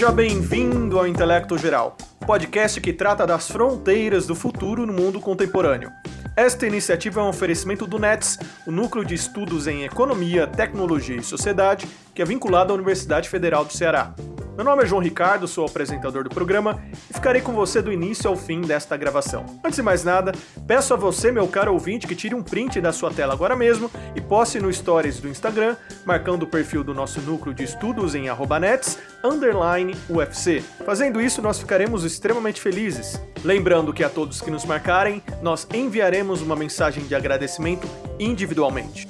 [0.00, 1.94] Seja bem-vindo ao Intelecto Geral,
[2.26, 5.92] podcast que trata das fronteiras do futuro no mundo contemporâneo.
[6.34, 11.22] Esta iniciativa é um oferecimento do NETS, o Núcleo de Estudos em Economia, Tecnologia e
[11.22, 14.14] Sociedade, que é vinculado à Universidade Federal do Ceará.
[14.60, 18.28] Meu nome é João Ricardo, sou apresentador do programa e ficarei com você do início
[18.28, 19.46] ao fim desta gravação.
[19.64, 20.32] Antes de mais nada,
[20.66, 23.90] peço a você, meu caro ouvinte, que tire um print da sua tela agora mesmo
[24.14, 28.26] e poste no Stories do Instagram, marcando o perfil do nosso núcleo de estudos em
[28.60, 30.62] nets, underline UFC.
[30.84, 33.18] Fazendo isso, nós ficaremos extremamente felizes.
[33.42, 37.88] Lembrando que a todos que nos marcarem, nós enviaremos uma mensagem de agradecimento
[38.18, 39.08] individualmente.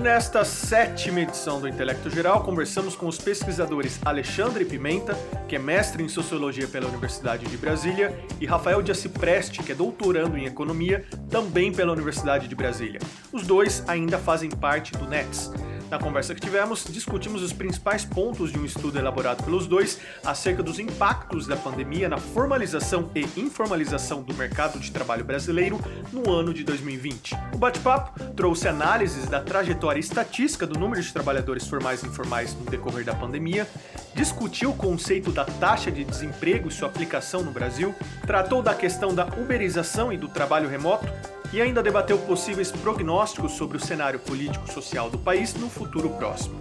[0.00, 5.14] Nesta sétima edição do Intelecto Geral, conversamos com os pesquisadores Alexandre Pimenta,
[5.46, 9.74] que é mestre em Sociologia pela Universidade de Brasília, e Rafael de Acipreste, que é
[9.74, 12.98] doutorando em Economia, também pela Universidade de Brasília.
[13.30, 15.50] Os dois ainda fazem parte do NETS,
[15.90, 20.62] na conversa que tivemos, discutimos os principais pontos de um estudo elaborado pelos dois acerca
[20.62, 25.80] dos impactos da pandemia na formalização e informalização do mercado de trabalho brasileiro
[26.12, 27.34] no ano de 2020.
[27.52, 32.64] O bate-papo trouxe análises da trajetória estatística do número de trabalhadores formais e informais no
[32.64, 33.66] decorrer da pandemia,
[34.14, 37.94] discutiu o conceito da taxa de desemprego e sua aplicação no Brasil,
[38.26, 41.08] tratou da questão da uberização e do trabalho remoto
[41.52, 46.60] e ainda debateu possíveis prognósticos sobre o cenário político-social do país no futuro próximo.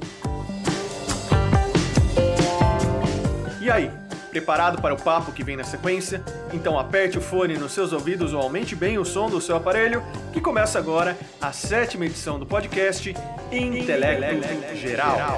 [3.62, 3.92] E aí,
[4.30, 6.24] preparado para o papo que vem na sequência?
[6.54, 10.04] Então aperte o fone nos seus ouvidos ou aumente bem o som do seu aparelho,
[10.32, 13.14] que começa agora a sétima edição do podcast
[13.52, 15.38] Intelecto Geral.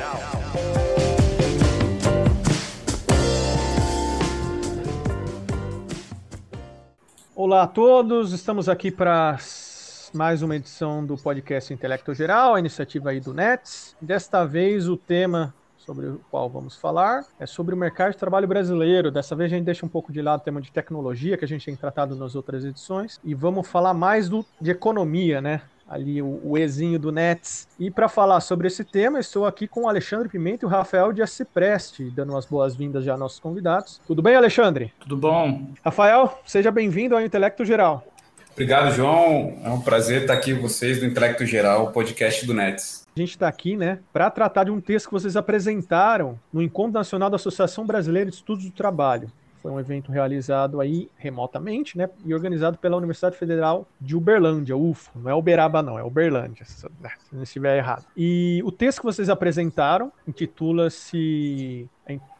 [7.33, 9.37] Olá a todos, estamos aqui para
[10.13, 13.95] mais uma edição do podcast Intelecto Geral, a iniciativa aí do NETS.
[14.01, 15.53] Desta vez o tema
[15.85, 19.11] sobre o qual vamos falar é sobre o mercado de trabalho brasileiro.
[19.11, 21.47] Dessa vez a gente deixa um pouco de lado o tema de tecnologia que a
[21.47, 25.61] gente tem tratado nas outras edições e vamos falar mais do, de economia, né?
[25.91, 27.67] ali o, o Ezinho do Nets.
[27.77, 31.11] E para falar sobre esse tema, estou aqui com o Alexandre Pimenta e o Rafael
[31.11, 33.99] de Acipreste, dando as boas-vindas já aos nossos convidados.
[34.07, 34.93] Tudo bem, Alexandre?
[35.01, 35.67] Tudo bom.
[35.83, 38.05] Rafael, seja bem-vindo ao Intelecto Geral.
[38.53, 39.57] Obrigado, João.
[39.63, 43.00] É um prazer estar aqui com vocês do Intelecto Geral, o podcast do Nets.
[43.15, 46.93] A gente está aqui, né, para tratar de um texto que vocês apresentaram no Encontro
[46.93, 49.29] Nacional da Associação Brasileira de Estudos do Trabalho.
[49.61, 52.09] Foi um evento realizado aí remotamente, né?
[52.25, 55.11] E organizado pela Universidade Federal de Uberlândia, UFO.
[55.19, 56.87] Não é Uberaba, não, é Uberlândia, se
[57.31, 58.05] não estiver errado.
[58.17, 61.87] E o texto que vocês apresentaram intitula-se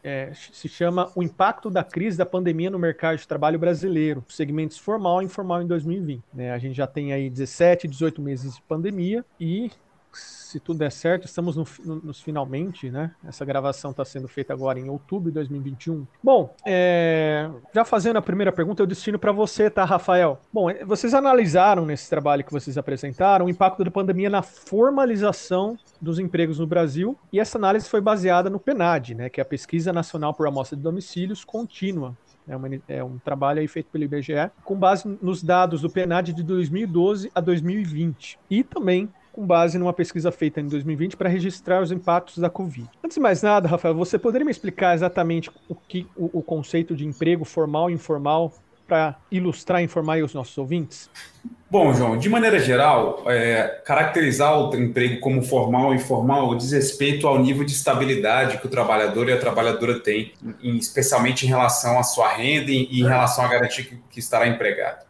[0.02, 4.76] é, se chama O Impacto da Crise da Pandemia no Mercado de Trabalho Brasileiro, segmentos
[4.76, 6.22] formal e informal em 2020.
[6.34, 9.70] Né, a gente já tem aí 17, 18 meses de pandemia e
[10.18, 13.12] se tudo der certo, estamos no, no, nos finalmente, né?
[13.24, 16.06] Essa gravação está sendo feita agora em outubro de 2021.
[16.22, 20.38] Bom, é, já fazendo a primeira pergunta, eu destino para você, tá, Rafael?
[20.52, 25.78] Bom, é, vocês analisaram nesse trabalho que vocês apresentaram o impacto da pandemia na formalização
[26.00, 29.30] dos empregos no Brasil e essa análise foi baseada no PNAD, né?
[29.30, 32.16] Que é a Pesquisa Nacional por Amostra de Domicílios Contínua.
[32.46, 36.32] É, uma, é um trabalho aí feito pelo IBGE, com base nos dados do PNAD
[36.32, 38.38] de 2012 a 2020.
[38.50, 42.88] E também com base numa pesquisa feita em 2020 para registrar os impactos da Covid.
[43.02, 46.94] Antes de mais nada, Rafael, você poderia me explicar exatamente o que o, o conceito
[46.94, 48.52] de emprego formal e informal
[48.86, 51.08] para ilustrar e informar os nossos ouvintes?
[51.70, 57.26] Bom, João, de maneira geral, é, caracterizar o emprego como formal e informal diz respeito
[57.26, 60.32] ao nível de estabilidade que o trabalhador e a trabalhadora têm,
[60.62, 65.06] especialmente em relação à sua renda e em relação à garantia que, que estará empregado.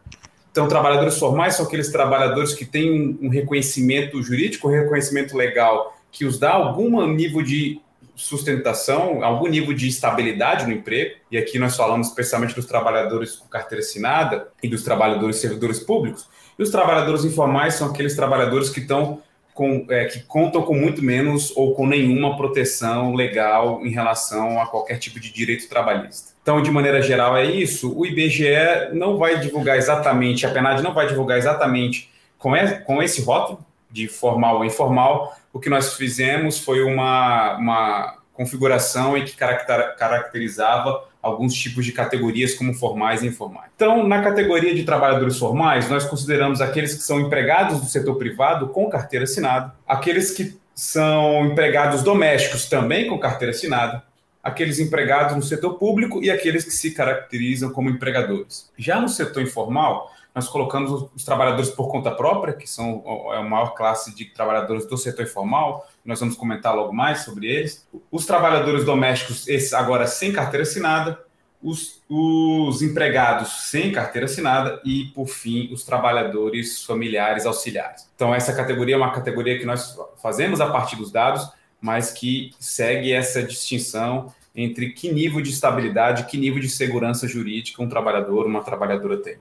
[0.53, 6.25] Então, trabalhadores formais são aqueles trabalhadores que têm um reconhecimento jurídico, um reconhecimento legal, que
[6.25, 7.81] os dá algum nível de
[8.15, 11.15] sustentação, algum nível de estabilidade no emprego.
[11.31, 16.29] E aqui nós falamos especialmente dos trabalhadores com carteira assinada e dos trabalhadores servidores públicos.
[16.59, 19.23] E os trabalhadores informais são aqueles trabalhadores que estão
[19.55, 24.67] com, é, que contam com muito menos ou com nenhuma proteção legal em relação a
[24.67, 26.32] qualquer tipo de direito trabalhista.
[26.43, 27.97] Então, de maneira geral, é isso.
[27.97, 33.65] O IBGE não vai divulgar exatamente, a PNAD não vai divulgar exatamente com, esse rótulo
[33.89, 35.35] de formal ou informal.
[35.53, 42.53] O que nós fizemos foi uma, uma configuração em que caracterizava alguns tipos de categorias
[42.53, 43.71] como formais e informais.
[43.73, 48.67] Então, na categoria de trabalhadores formais, nós consideramos aqueles que são empregados do setor privado
[48.67, 54.03] com carteira assinada, aqueles que são empregados domésticos também com carteira assinada,
[54.43, 58.69] aqueles empregados no setor público e aqueles que se caracterizam como empregadores.
[58.77, 63.03] Já no setor informal, nós colocamos os trabalhadores por conta própria, que são
[63.33, 67.47] é a maior classe de trabalhadores do setor informal, nós vamos comentar logo mais sobre
[67.47, 67.87] eles.
[68.11, 71.19] Os trabalhadores domésticos, esses agora sem carteira assinada,
[71.61, 78.09] os, os empregados sem carteira assinada e, por fim, os trabalhadores familiares auxiliares.
[78.15, 81.47] Então, essa categoria é uma categoria que nós fazemos a partir dos dados,
[81.83, 87.83] mas que segue essa distinção entre que nível de estabilidade, que nível de segurança jurídica
[87.83, 89.35] um trabalhador, uma trabalhadora tem.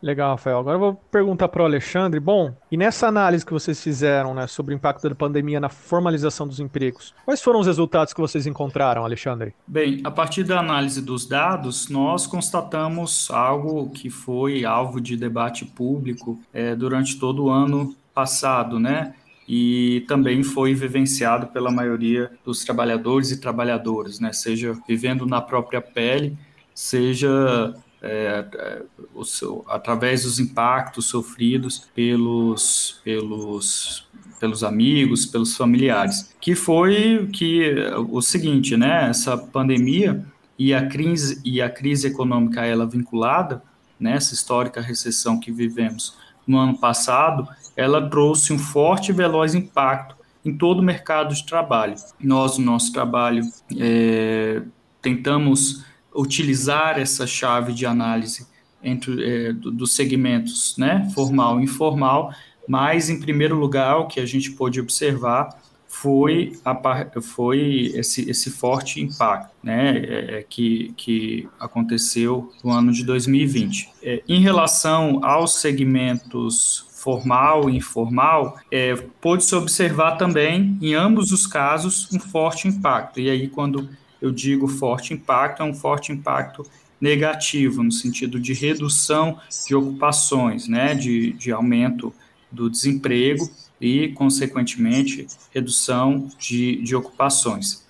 [0.00, 0.58] Legal, Rafael.
[0.58, 2.18] Agora eu vou perguntar para o Alexandre.
[2.18, 6.46] Bom, e nessa análise que vocês fizeram né, sobre o impacto da pandemia na formalização
[6.46, 9.54] dos empregos, quais foram os resultados que vocês encontraram, Alexandre?
[9.66, 15.64] Bem, a partir da análise dos dados, nós constatamos algo que foi alvo de debate
[15.64, 19.14] público é, durante todo o ano passado, né?
[19.54, 24.32] E também foi vivenciado pela maioria dos trabalhadores e trabalhadoras, né?
[24.32, 26.38] seja vivendo na própria pele,
[26.74, 28.82] seja é, é,
[29.26, 34.08] seu, através dos impactos sofridos pelos, pelos,
[34.40, 37.74] pelos amigos, pelos familiares, que foi que
[38.08, 39.10] o seguinte, né?
[39.10, 40.24] Essa pandemia
[40.58, 43.62] e a crise e a crise econômica ela vinculada
[44.00, 46.16] nessa histórica recessão que vivemos
[46.46, 47.46] no ano passado,
[47.82, 51.94] ela trouxe um forte e veloz impacto em todo o mercado de trabalho.
[52.20, 53.44] Nós, no nosso trabalho,
[53.78, 54.62] é,
[55.00, 55.84] tentamos
[56.14, 58.46] utilizar essa chave de análise
[58.82, 62.34] entre é, dos segmentos, né, formal e informal,
[62.68, 66.74] mas em primeiro lugar o que a gente pôde observar foi, a,
[67.20, 73.90] foi esse, esse forte impacto né, é, é, que, que aconteceu no ano de 2020.
[74.02, 81.48] É, em relação aos segmentos formal e informal, é, pôde-se observar também, em ambos os
[81.48, 83.18] casos, um forte impacto.
[83.18, 83.88] E aí, quando
[84.20, 86.64] eu digo forte impacto, é um forte impacto
[87.00, 92.14] negativo, no sentido de redução de ocupações, né, de, de aumento
[92.52, 93.50] do desemprego
[93.80, 97.84] e, consequentemente, redução de, de ocupações.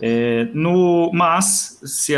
[0.00, 2.14] É, no, mas se,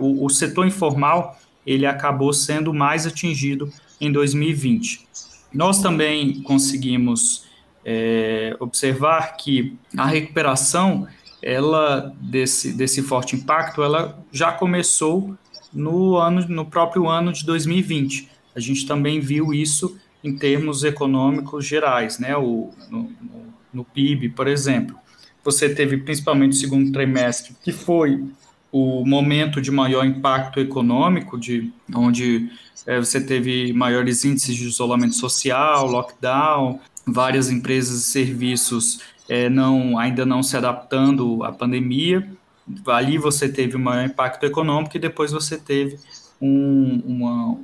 [0.00, 5.08] o, o setor informal ele acabou sendo mais atingido em 2020.
[5.52, 7.46] Nós também conseguimos
[7.84, 11.06] é, observar que a recuperação
[11.42, 15.36] ela desse, desse forte impacto, ela já começou
[15.72, 18.28] no ano no próprio ano de 2020.
[18.54, 22.36] A gente também viu isso em termos econômicos gerais, né?
[22.36, 23.12] O, no,
[23.72, 24.96] no PIB, por exemplo.
[25.44, 28.24] Você teve principalmente o segundo trimestre, que foi
[28.70, 32.50] o momento de maior impacto econômico, de onde
[32.86, 39.98] é, você teve maiores índices de isolamento social, lockdown, várias empresas e serviços é, não,
[39.98, 42.26] ainda não se adaptando à pandemia.
[42.86, 45.98] Ali você teve um maior impacto econômico e depois você teve
[46.40, 47.58] um, uma,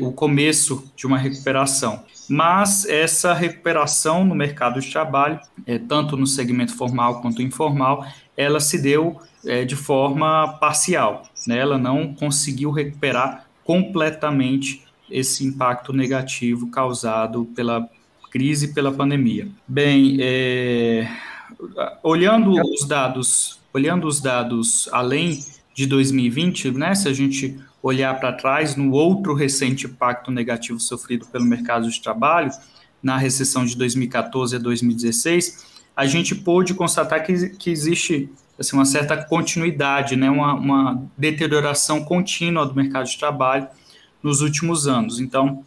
[0.00, 2.04] o começo de uma recuperação.
[2.28, 8.06] Mas essa recuperação no mercado de trabalho, é, tanto no segmento formal quanto informal,
[8.36, 11.22] ela se deu é, de forma parcial.
[11.46, 11.58] Né?
[11.58, 17.88] Ela não conseguiu recuperar completamente esse impacto negativo causado pela
[18.30, 19.48] crise pela pandemia.
[19.66, 21.08] Bem, é,
[22.02, 25.44] olhando os dados, olhando os dados além
[25.74, 31.26] de 2020, né, se a gente olhar para trás no outro recente impacto negativo sofrido
[31.26, 32.50] pelo mercado de trabalho,
[33.02, 35.65] na recessão de 2014 a 2016,
[35.96, 42.04] a gente pôde constatar que, que existe assim, uma certa continuidade, né, uma, uma deterioração
[42.04, 43.66] contínua do mercado de trabalho
[44.22, 45.18] nos últimos anos.
[45.20, 45.64] Então,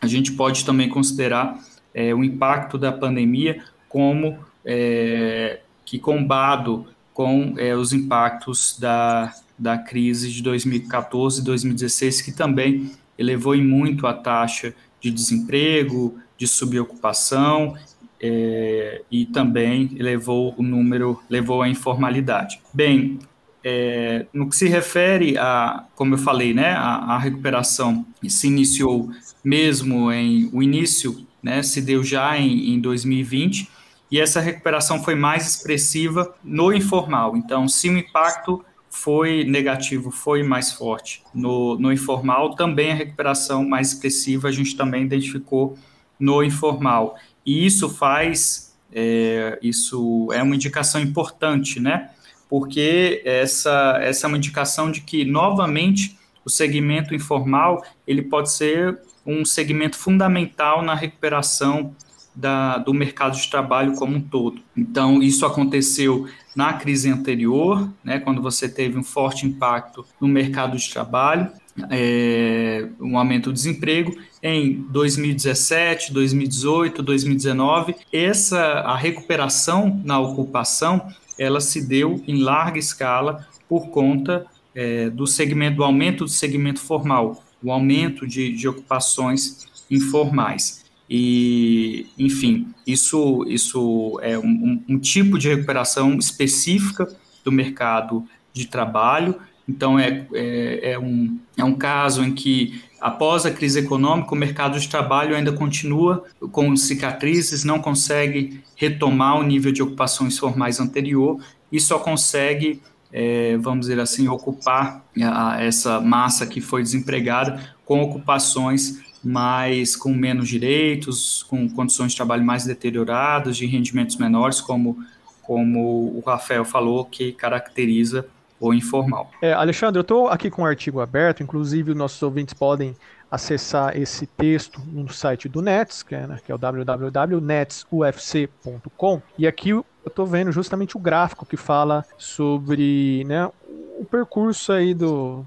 [0.00, 1.58] a gente pode também considerar
[1.94, 9.78] é, o impacto da pandemia como é, que combado com é, os impactos da, da
[9.78, 16.46] crise de 2014 e 2016, que também elevou em muito a taxa de desemprego, de
[16.46, 17.76] subocupação
[18.22, 22.60] é, e também elevou o número, levou à informalidade.
[22.72, 23.18] Bem,
[23.64, 29.10] é, no que se refere a, como eu falei, né, a, a recuperação se iniciou
[29.44, 33.68] mesmo em o início né, se deu já em, em 2020,
[34.10, 37.36] e essa recuperação foi mais expressiva no informal.
[37.36, 43.66] Então, se o impacto foi negativo, foi mais forte no, no informal, também a recuperação
[43.66, 45.76] mais expressiva a gente também identificou
[46.20, 47.16] no informal.
[47.44, 52.10] E isso faz, é, isso é uma indicação importante, né?
[52.48, 58.98] Porque essa, essa é uma indicação de que, novamente, o segmento informal ele pode ser
[59.24, 61.94] um segmento fundamental na recuperação
[62.34, 64.60] da, do mercado de trabalho como um todo.
[64.76, 70.76] Então, isso aconteceu na crise anterior, né, quando você teve um forte impacto no mercado
[70.76, 71.50] de trabalho,
[71.90, 77.94] é, um aumento do desemprego em 2017, 2018, 2019.
[78.12, 81.06] Essa a recuperação na ocupação
[81.38, 86.80] ela se deu em larga escala por conta é, do segmento do aumento do segmento
[86.80, 90.82] formal, o aumento de, de ocupações informais.
[91.08, 97.06] E, enfim, isso, isso é um, um tipo de recuperação específica
[97.44, 99.36] do mercado de trabalho.
[99.72, 104.36] Então, é, é, é, um, é um caso em que, após a crise econômica, o
[104.36, 110.78] mercado de trabalho ainda continua com cicatrizes, não consegue retomar o nível de ocupações formais
[110.78, 117.74] anterior e só consegue, é, vamos dizer assim, ocupar a, essa massa que foi desempregada
[117.86, 124.60] com ocupações mais com menos direitos, com condições de trabalho mais deterioradas, de rendimentos menores,
[124.60, 124.98] como,
[125.40, 128.26] como o Rafael falou, que caracteriza
[128.62, 129.30] o informal.
[129.42, 132.94] É, Alexandre, eu estou aqui com o um artigo aberto, inclusive nossos ouvintes podem
[133.28, 139.48] acessar esse texto no site do Nets, que é, né, que é o www.netsufc.com, e
[139.48, 143.50] aqui eu estou vendo justamente o gráfico que fala sobre né,
[143.98, 145.44] o percurso aí do,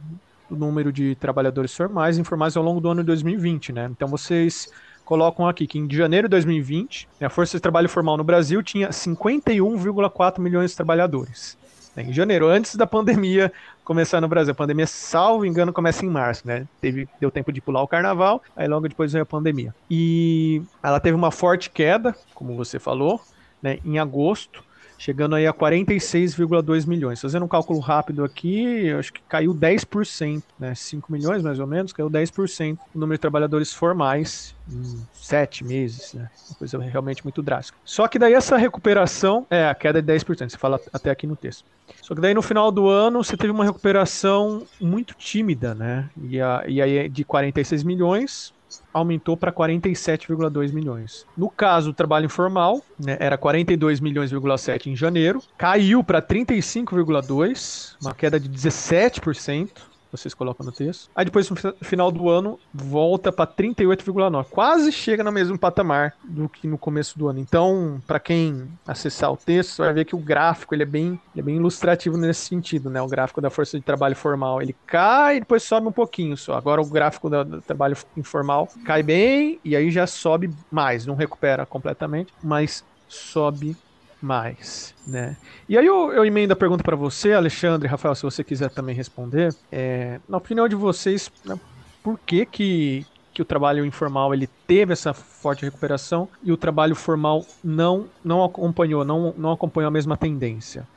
[0.49, 3.87] o número de trabalhadores formais e informais ao longo do ano de 2020, né?
[3.91, 4.69] Então vocês
[5.05, 8.89] colocam aqui que em janeiro de 2020, a força de trabalho formal no Brasil tinha
[8.89, 11.55] 51,4 milhões de trabalhadores.
[11.97, 13.51] Em janeiro, antes da pandemia
[13.83, 14.51] começar no Brasil.
[14.51, 16.67] A pandemia, salvo engano, começa em março, né?
[16.81, 19.73] Teve, deu tempo de pular o carnaval, aí logo depois veio a pandemia.
[19.89, 23.21] E ela teve uma forte queda, como você falou,
[23.61, 24.63] né, em agosto,
[24.97, 27.21] chegando aí a 46,2 milhões.
[27.21, 30.73] Fazendo um cálculo rápido aqui, acho que caiu 10%, né?
[30.73, 36.13] 5 milhões mais ou menos, caiu 10% o número de trabalhadores formais em sete meses,
[36.13, 36.29] né?
[36.49, 37.77] Uma coisa realmente muito drástica.
[37.83, 41.27] Só que daí essa recuperação, é, a queda é de 10%, você fala até aqui
[41.27, 41.65] no texto.
[42.01, 46.09] Só que daí no final do ano você teve uma recuperação muito tímida, né?
[46.23, 48.53] E, a, e aí de 46 milhões
[48.93, 51.25] aumentou para 47,2 milhões.
[51.35, 58.13] No caso do trabalho informal, né, era 42 milhões,7 em janeiro, caiu para 35,2, uma
[58.13, 61.09] queda de 17% vocês colocam no texto.
[61.15, 64.45] Aí depois, no final do ano, volta para 38,9.
[64.49, 67.39] Quase chega no mesmo patamar do que no começo do ano.
[67.39, 71.39] Então, para quem acessar o texto, vai ver que o gráfico ele é, bem, ele
[71.39, 73.01] é bem ilustrativo nesse sentido, né?
[73.01, 76.55] O gráfico da força de trabalho formal, ele cai e depois sobe um pouquinho só.
[76.55, 81.05] Agora o gráfico do, do trabalho informal cai bem e aí já sobe mais.
[81.05, 83.75] Não recupera completamente, mas sobe
[84.21, 85.37] mais, né?
[85.67, 88.95] E aí eu, eu emendo a pergunta para você, Alexandre, Rafael, se você quiser também
[88.95, 89.53] responder.
[89.71, 91.59] É, na opinião de vocês, né,
[92.03, 96.95] por que que, que o trabalho informal ele teve essa forte recuperação e o trabalho
[96.95, 100.87] formal não não acompanhou, não, não acompanhou a mesma tendência?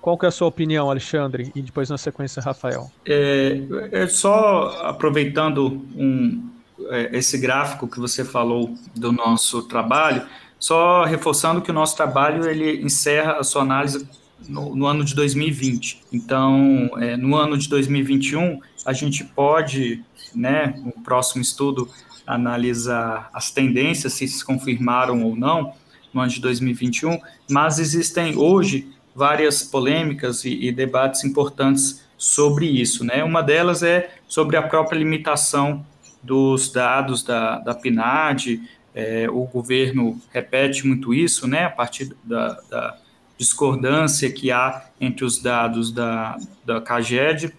[0.00, 1.50] Qual que é a sua opinião, Alexandre?
[1.54, 2.90] E depois na sequência, Rafael.
[3.06, 3.58] É,
[3.90, 6.46] é só aproveitando um,
[6.90, 10.26] é, esse gráfico que você falou do nosso trabalho,
[10.64, 14.08] só reforçando que o nosso trabalho ele encerra a sua análise
[14.48, 16.00] no, no ano de 2020.
[16.10, 20.02] Então, é, no ano de 2021, a gente pode,
[20.34, 21.86] né, no próximo estudo,
[22.26, 25.74] analisar as tendências, se se confirmaram ou não,
[26.14, 27.18] no ano de 2021,
[27.50, 33.04] mas existem hoje várias polêmicas e, e debates importantes sobre isso.
[33.04, 33.22] Né?
[33.22, 35.84] Uma delas é sobre a própria limitação
[36.22, 38.62] dos dados da, da PNAD,
[38.94, 42.96] é, o governo repete muito isso, né, a partir da, da
[43.36, 47.52] discordância que há entre os dados da, da CAGED,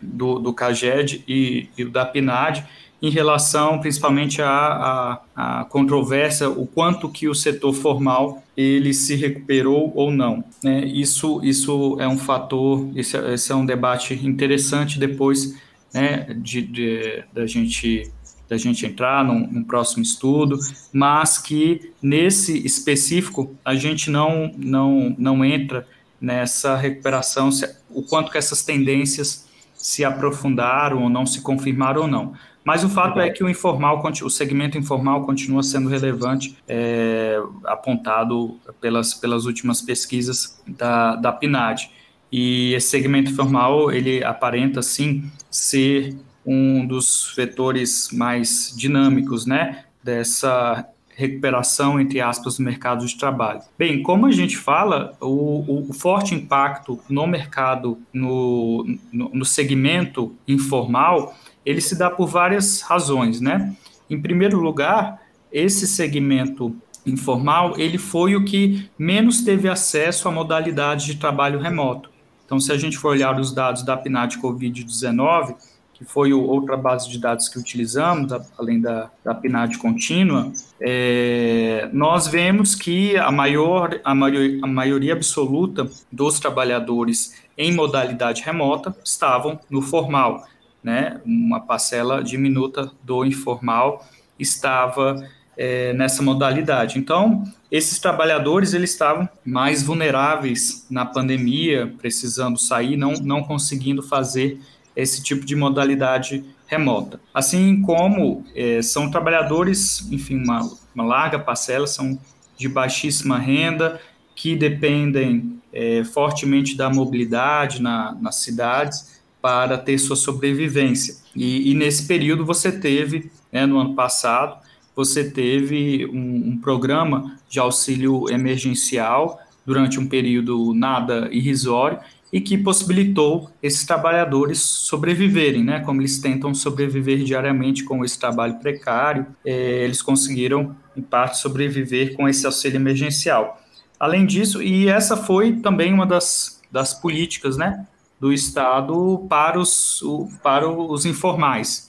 [0.00, 2.66] do, do CAGED e, e da PNAD,
[3.00, 9.92] em relação principalmente à, à, controvérsia, o quanto que o setor formal ele se recuperou
[9.94, 10.42] ou não.
[10.64, 10.84] Né?
[10.84, 15.56] Isso, isso é um fator, esse, esse é um debate interessante depois
[15.94, 18.10] né, de, de, da gente
[18.48, 20.58] da gente entrar num, num, próximo estudo,
[20.92, 25.86] mas que nesse específico a gente não, não, não entra
[26.20, 32.08] nessa recuperação, se, o quanto que essas tendências se aprofundaram ou não, se confirmaram ou
[32.08, 32.32] não.
[32.64, 38.58] Mas o fato é que o informal, o segmento informal continua sendo relevante, é, apontado
[38.78, 41.90] pelas, pelas últimas pesquisas da, da PNAD.
[42.30, 46.14] E esse segmento informal, ele aparenta, sim, ser
[46.50, 53.60] um dos vetores mais dinâmicos, né, dessa recuperação, entre aspas, do mercado de trabalho.
[53.76, 60.34] Bem, como a gente fala, o, o forte impacto no mercado, no, no, no, segmento
[60.46, 61.36] informal,
[61.66, 63.76] ele se dá por várias razões, né?
[64.08, 65.20] Em primeiro lugar,
[65.52, 66.74] esse segmento
[67.04, 72.10] informal, ele foi o que menos teve acesso à modalidade de trabalho remoto.
[72.46, 75.54] Então, se a gente for olhar os dados da PNAD Covid-19,
[75.98, 82.28] que foi outra base de dados que utilizamos, além da, da PNAD contínua, é, nós
[82.28, 89.58] vemos que a, maior, a, maior, a maioria absoluta dos trabalhadores em modalidade remota estavam
[89.68, 90.46] no formal,
[90.80, 91.20] né?
[91.26, 94.06] Uma parcela diminuta do informal
[94.38, 95.20] estava
[95.56, 96.96] é, nessa modalidade.
[96.96, 104.60] Então, esses trabalhadores eles estavam mais vulneráveis na pandemia, precisando sair, não, não conseguindo fazer
[104.98, 107.20] esse tipo de modalidade remota.
[107.32, 112.18] Assim como é, são trabalhadores, enfim, uma, uma, larga parcela, são
[112.56, 114.00] de baixíssima renda,
[114.34, 121.16] que dependem é, fortemente da mobilidade na, nas cidades para ter sua sobrevivência.
[121.34, 124.58] E, e nesse período você teve, né, no ano passado,
[124.96, 132.00] você teve um, um programa de auxílio emergencial durante um período nada irrisório
[132.32, 135.80] e que possibilitou esses trabalhadores sobreviverem, né?
[135.80, 142.14] Como eles tentam sobreviver diariamente com esse trabalho precário, é, eles conseguiram, em parte, sobreviver
[142.14, 143.60] com esse auxílio emergencial.
[143.98, 147.86] Além disso, e essa foi também uma das, das políticas, né?
[148.20, 151.88] Do Estado para os, o, para os informais.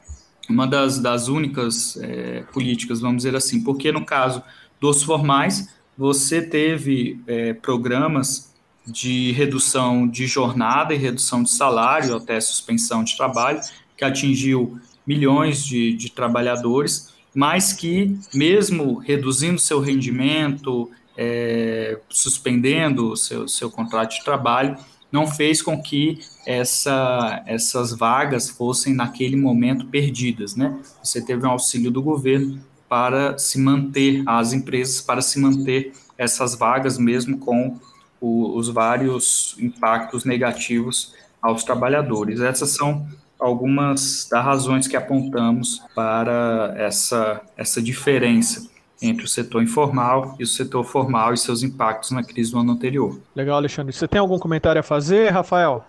[0.49, 4.41] Uma das, das únicas é, políticas, vamos dizer assim, porque no caso
[4.79, 8.48] dos formais, você teve é, programas
[8.91, 13.59] de redução de jornada e redução de salário, até suspensão de trabalho,
[13.95, 23.47] que atingiu milhões de, de trabalhadores, mas que, mesmo reduzindo seu rendimento, é, suspendendo seu,
[23.47, 24.77] seu contrato de trabalho,
[25.11, 30.55] não fez com que essa, essas vagas fossem, naquele momento, perdidas.
[30.55, 30.79] Né?
[31.03, 36.55] Você teve um auxílio do governo para se manter, as empresas, para se manter essas
[36.55, 37.79] vagas, mesmo com
[38.21, 42.41] o, os vários impactos negativos aos trabalhadores.
[42.41, 43.07] Essas são
[43.39, 48.69] algumas das razões que apontamos para essa, essa diferença
[49.01, 52.73] entre o setor informal e o setor formal e seus impactos na crise do ano
[52.73, 53.17] anterior.
[53.33, 53.93] Legal, Alexandre.
[53.93, 55.85] Você tem algum comentário a fazer, Rafael?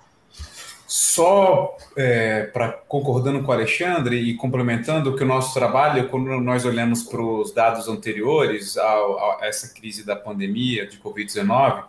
[0.87, 6.65] Só é, para concordando com o Alexandre e complementando que o nosso trabalho, quando nós
[6.65, 11.85] olhamos para os dados anteriores a, a essa crise da pandemia de Covid-19,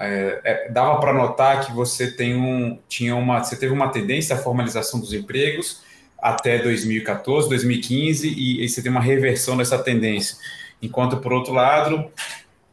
[0.00, 4.34] é, é, dava para notar que você tem um, tinha uma, você teve uma tendência
[4.34, 5.82] à formalização dos empregos
[6.18, 10.36] até 2014, 2015 e, e você tem uma reversão dessa tendência.
[10.82, 12.10] Enquanto por outro lado,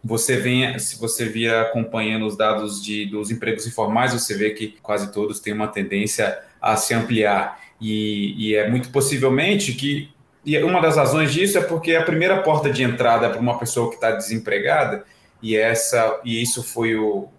[0.04, 4.78] você vem, se você via acompanhando os dados de, dos empregos informais, você vê que
[4.82, 7.60] quase todos têm uma tendência a se ampliar.
[7.80, 10.10] E, e é muito possivelmente que
[10.46, 13.90] e uma das razões disso é porque a primeira porta de entrada para uma pessoa
[13.90, 15.04] que está desempregada
[15.42, 17.30] e essa e isso foi o,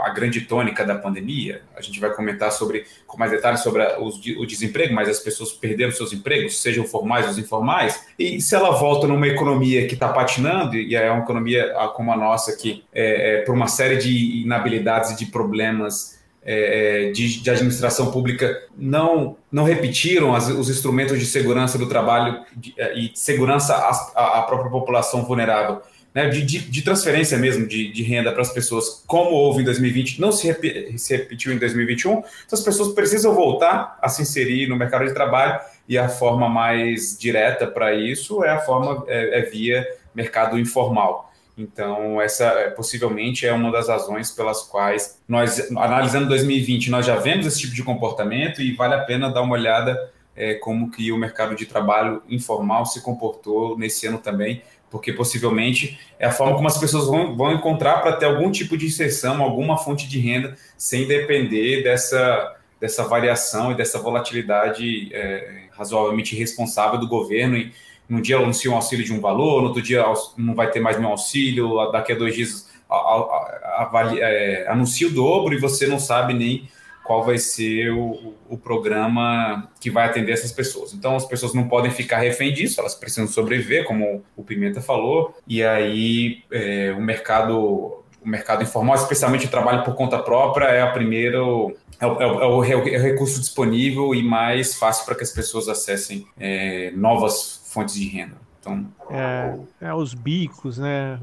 [0.00, 1.62] a grande tônica da pandemia.
[1.76, 5.52] A gente vai comentar sobre com mais detalhes sobre a, o, desemprego, mas as pessoas
[5.52, 8.06] perderam seus empregos, sejam formais ou informais.
[8.18, 12.16] E se ela volta numa economia que está patinando, e é uma economia como a
[12.16, 17.42] nossa, que é, é, por uma série de inabilidades e de problemas é, é de,
[17.42, 23.10] de, administração pública não, não repetiram as, os instrumentos de segurança do trabalho de, e
[23.12, 23.74] segurança
[24.14, 25.82] à própria população vulnerável
[26.18, 29.64] né, de, de, de, transferência mesmo de, de renda para as pessoas, como houve em
[29.64, 34.22] 2020, não se, rep, se repetiu em 2021, então as pessoas precisam voltar a se
[34.22, 39.04] inserir no mercado de trabalho e a forma mais direta para isso é a forma
[39.06, 41.32] é, é, via mercado informal.
[41.56, 47.14] Então, essa é, possivelmente é uma das razões pelas quais nós, analisando 2020, nós já
[47.14, 49.96] vemos esse tipo de comportamento e vale a pena dar uma olhada
[50.34, 55.98] é, como que o mercado de trabalho informal se comportou nesse ano também, porque possivelmente
[56.18, 59.42] é a forma como as pessoas vão, vão encontrar para ter algum tipo de inserção,
[59.42, 66.98] alguma fonte de renda, sem depender dessa, dessa variação e dessa volatilidade é, razoavelmente irresponsável
[66.98, 67.56] do governo.
[67.56, 67.72] E
[68.08, 70.04] num dia anuncia um auxílio de um valor, no outro dia
[70.36, 72.68] não vai ter mais nenhum auxílio, daqui a dois dias
[74.20, 76.68] é, anuncia o dobro e você não sabe nem
[77.08, 80.92] qual vai ser o, o, programa que vai atender essas pessoas.
[80.92, 85.34] Então, as pessoas não podem ficar refém disso, elas precisam sobreviver, como o Pimenta falou,
[85.46, 90.82] e aí é, o mercado o mercado informal, especialmente o trabalho por conta própria, é
[90.82, 95.22] a primeira é o, é o, é o recurso disponível e mais fácil para que
[95.22, 98.36] as pessoas acessem é, novas fontes de renda.
[98.60, 101.18] Então, é, é os bicos, né?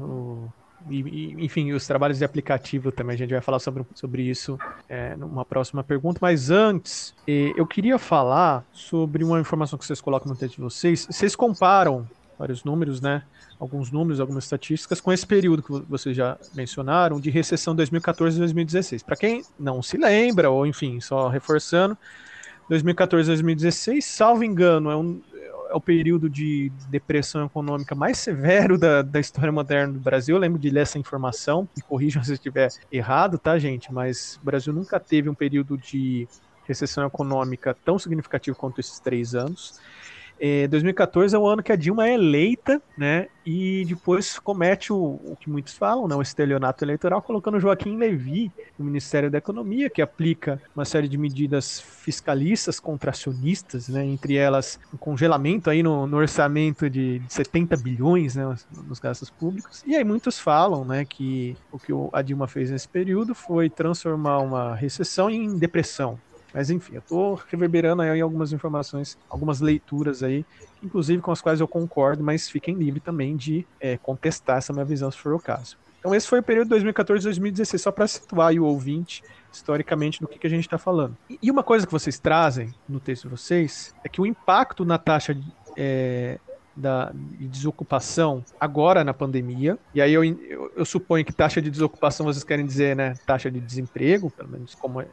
[0.88, 5.16] E, enfim, os trabalhos de aplicativo também, a gente vai falar sobre, sobre isso é,
[5.16, 6.18] numa próxima pergunta.
[6.22, 11.06] Mas antes, eu queria falar sobre uma informação que vocês colocam no texto de vocês.
[11.10, 12.06] Vocês comparam
[12.38, 13.22] vários números, né?
[13.58, 18.38] Alguns números, algumas estatísticas com esse período que vocês já mencionaram de recessão 2014 e
[18.40, 19.02] 2016.
[19.02, 21.96] Para quem não se lembra, ou enfim, só reforçando,
[22.68, 25.20] 2014 2016, salvo engano, é, um,
[25.70, 30.36] é o período de depressão econômica mais severo da, da história moderna do Brasil.
[30.36, 33.92] Eu lembro de ler essa informação, me corrijam se eu estiver errado, tá, gente?
[33.92, 36.28] Mas o Brasil nunca teve um período de
[36.66, 39.74] recessão econômica tão significativo quanto esses três anos.
[40.38, 43.28] É, 2014 é o ano que a Dilma é eleita, né?
[43.44, 48.50] E depois comete o, o que muitos falam, né, o estelionato eleitoral, colocando Joaquim Levy
[48.76, 54.04] no Ministério da Economia, que aplica uma série de medidas fiscalistas contracionistas, né?
[54.04, 58.42] Entre elas, o um congelamento aí no, no orçamento de, de 70 bilhões, né?
[58.86, 59.84] Nos gastos públicos.
[59.86, 61.04] E aí muitos falam, né?
[61.04, 66.18] Que o que a Dilma fez nesse período foi transformar uma recessão em depressão.
[66.56, 70.42] Mas enfim, eu estou reverberando aí algumas informações, algumas leituras aí,
[70.82, 74.84] inclusive com as quais eu concordo, mas fiquem livres também de é, contestar essa minha
[74.86, 75.76] visão se for o caso.
[75.98, 80.46] Então esse foi o período 2014-2016, só para situar o ouvinte historicamente do que, que
[80.46, 81.14] a gente está falando.
[81.42, 84.96] E uma coisa que vocês trazem no texto de vocês é que o impacto na
[84.96, 85.44] taxa de,
[85.76, 86.38] é,
[86.74, 91.70] da de desocupação agora na pandemia, e aí eu, eu, eu, suponho que taxa de
[91.70, 95.06] desocupação vocês querem dizer, né, taxa de desemprego, pelo menos como é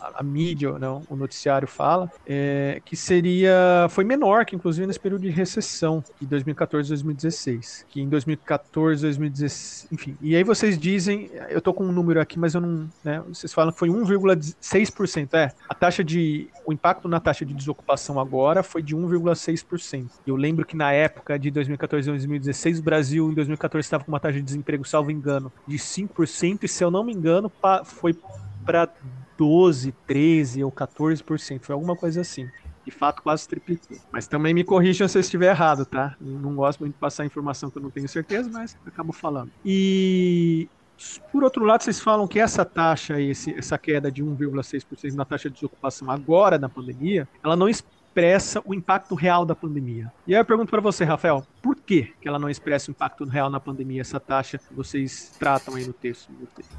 [0.00, 5.00] a, a mídia, não, o noticiário fala, é, que seria foi menor que inclusive nesse
[5.00, 10.16] período de recessão de 2014 2016, que em 2014 2016, enfim.
[10.20, 13.52] E aí vocês dizem, eu tô com um número aqui, mas eu não, né, vocês
[13.52, 15.52] falam que foi 1,6%, é.
[15.68, 20.10] A taxa de o impacto na taxa de desocupação agora foi de 1,6%.
[20.26, 24.20] Eu lembro que na época de 2014 2016, o Brasil em 2014 estava com uma
[24.20, 27.50] taxa de desemprego, salvo engano, de 5%, e se eu não me engano,
[27.84, 28.16] foi
[28.64, 28.88] para
[29.38, 32.48] 12, 13 ou 14%, foi alguma coisa assim.
[32.84, 33.98] De fato, quase triplicou.
[34.12, 36.16] Mas também me corrijam se eu estiver errado, tá?
[36.20, 39.50] Não gosto muito de passar informação que eu não tenho certeza, mas acabo falando.
[39.64, 40.68] E
[41.30, 45.48] por outro lado, vocês falam que essa taxa, esse, essa queda de 1,6% na taxa
[45.50, 47.68] de desocupação agora na pandemia, ela não
[48.16, 50.10] expressa o impacto real da pandemia.
[50.26, 53.50] E aí eu pergunto para você, Rafael, por que, ela não expressa o impacto real
[53.50, 56.30] na pandemia, essa taxa que vocês tratam aí no texto?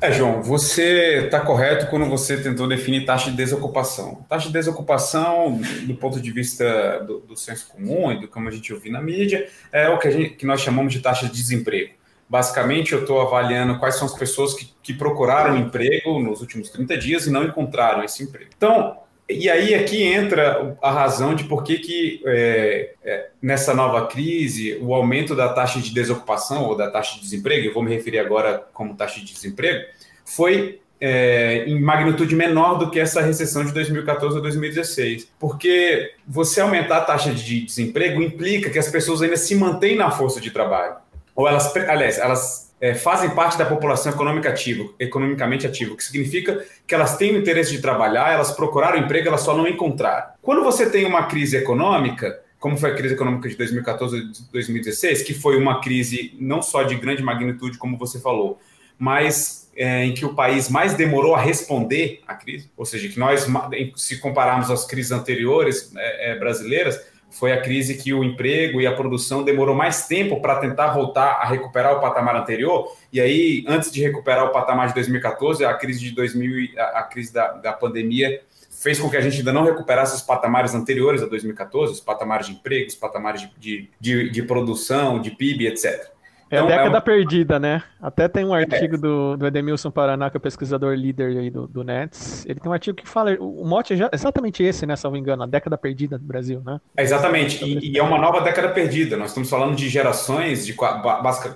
[0.02, 4.26] É, João, você está correto quando você tentou definir taxa de desocupação.
[4.28, 8.52] Taxa de desocupação, do ponto de vista do, do senso comum e do como a
[8.52, 11.93] gente ouviu na mídia, é o que, gente, que nós chamamos de taxa de desemprego.
[12.28, 16.97] Basicamente, eu estou avaliando quais são as pessoas que, que procuraram emprego nos últimos 30
[16.97, 18.50] dias e não encontraram esse emprego.
[18.58, 18.97] Então,
[19.29, 24.77] e aí aqui entra a razão de por que, que é, é, nessa nova crise
[24.81, 28.19] o aumento da taxa de desocupação ou da taxa de desemprego, eu vou me referir
[28.19, 29.85] agora como taxa de desemprego,
[30.25, 35.27] foi é, em magnitude menor do que essa recessão de 2014 a 2016.
[35.39, 40.09] Porque você aumentar a taxa de desemprego implica que as pessoas ainda se mantêm na
[40.11, 40.95] força de trabalho.
[41.35, 46.03] Ou elas, aliás, elas é, fazem parte da população econômica ativa, economicamente ativa, o que
[46.03, 50.27] significa que elas têm o interesse de trabalhar, elas procuraram emprego, elas só não encontraram.
[50.41, 55.23] Quando você tem uma crise econômica, como foi a crise econômica de 2014 e 2016,
[55.23, 58.59] que foi uma crise não só de grande magnitude, como você falou,
[58.97, 63.19] mas é, em que o país mais demorou a responder à crise, ou seja, que
[63.19, 63.47] nós,
[63.95, 68.87] se compararmos as crises anteriores é, é, brasileiras, foi a crise que o emprego e
[68.87, 72.91] a produção demorou mais tempo para tentar voltar a recuperar o patamar anterior.
[73.11, 77.33] E aí, antes de recuperar o patamar de 2014, a crise de 2000, a, crise
[77.33, 81.25] da, da pandemia fez com que a gente ainda não recuperasse os patamares anteriores a
[81.25, 86.16] 2014, os patamares de emprego, os patamares de, de, de produção, de PIB, etc.
[86.49, 87.03] É então, a década é um...
[87.03, 87.83] perdida, né?
[88.01, 88.97] Até tem um artigo é.
[88.97, 92.45] do, do Edemilson Paraná, que é o pesquisador líder aí do, do Nets.
[92.45, 93.36] Ele tem um artigo que fala.
[93.39, 94.95] O mote é exatamente esse, né?
[94.95, 96.79] Se não me engano, a década perdida do Brasil, né?
[96.95, 97.63] É exatamente.
[97.65, 99.17] E, e, é uma nova década perdida.
[99.17, 100.75] Nós estamos falando de gerações, de,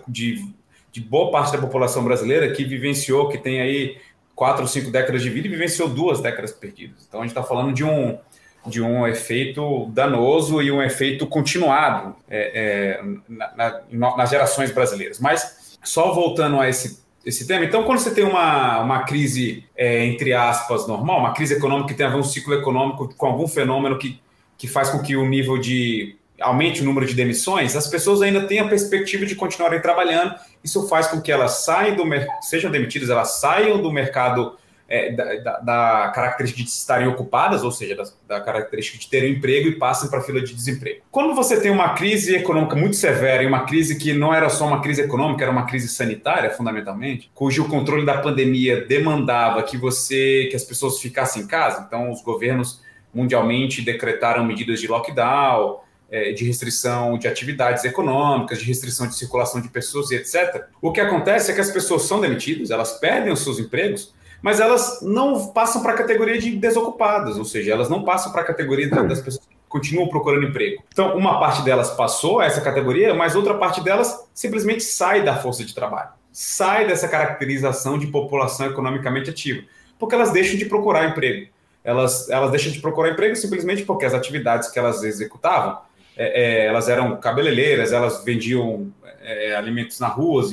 [0.07, 0.53] de,
[0.91, 3.97] de boa parte da população brasileira que vivenciou, que tem aí
[4.35, 7.05] quatro ou cinco décadas de vida e vivenciou duas décadas perdidas.
[7.07, 8.17] Então a gente está falando de um
[8.65, 15.19] de um efeito danoso e um efeito continuado é, é, na, na, nas gerações brasileiras.
[15.19, 20.05] Mas só voltando a esse, esse tema, então quando você tem uma, uma crise, é,
[20.05, 23.47] entre aspas, normal, uma crise econômica que tem a ver um ciclo econômico com algum
[23.47, 24.19] fenômeno que,
[24.57, 28.47] que faz com que o nível de aumente o número de demissões, as pessoas ainda
[28.47, 30.35] têm a perspectiva de continuarem trabalhando.
[30.63, 32.03] Isso faz com que elas saiam do
[32.41, 34.57] sejam demitidas, elas saiam do mercado
[34.91, 39.69] é, da, da, característica de estarem ocupadas, ou seja, da, da característica de terem emprego
[39.69, 40.99] e passem para a fila de desemprego.
[41.09, 44.67] Quando você tem uma crise econômica muito severa e uma crise que não era só
[44.67, 50.49] uma crise econômica, era uma crise sanitária, fundamentalmente, cujo controle da pandemia demandava que você,
[50.49, 52.81] que as pessoas ficassem em casa, então os governos
[53.13, 59.61] mundialmente decretaram medidas de lockdown, é, de restrição de atividades econômicas, de restrição de circulação
[59.61, 60.65] de pessoas e etc.
[60.81, 64.59] O que acontece é que as pessoas são demitidas, elas perdem os seus empregos, mas
[64.59, 68.45] elas não passam para a categoria de desocupadas, ou seja, elas não passam para a
[68.45, 70.83] categoria das pessoas que continuam procurando emprego.
[70.91, 75.63] Então, uma parte delas passou essa categoria, mas outra parte delas simplesmente sai da força
[75.63, 79.63] de trabalho, sai dessa caracterização de população economicamente ativa,
[79.99, 81.49] porque elas deixam de procurar emprego.
[81.83, 85.79] Elas, elas deixam de procurar emprego simplesmente porque as atividades que elas executavam,
[86.15, 90.43] é, é, elas eram cabeleireiras, elas vendiam é, alimentos na rua,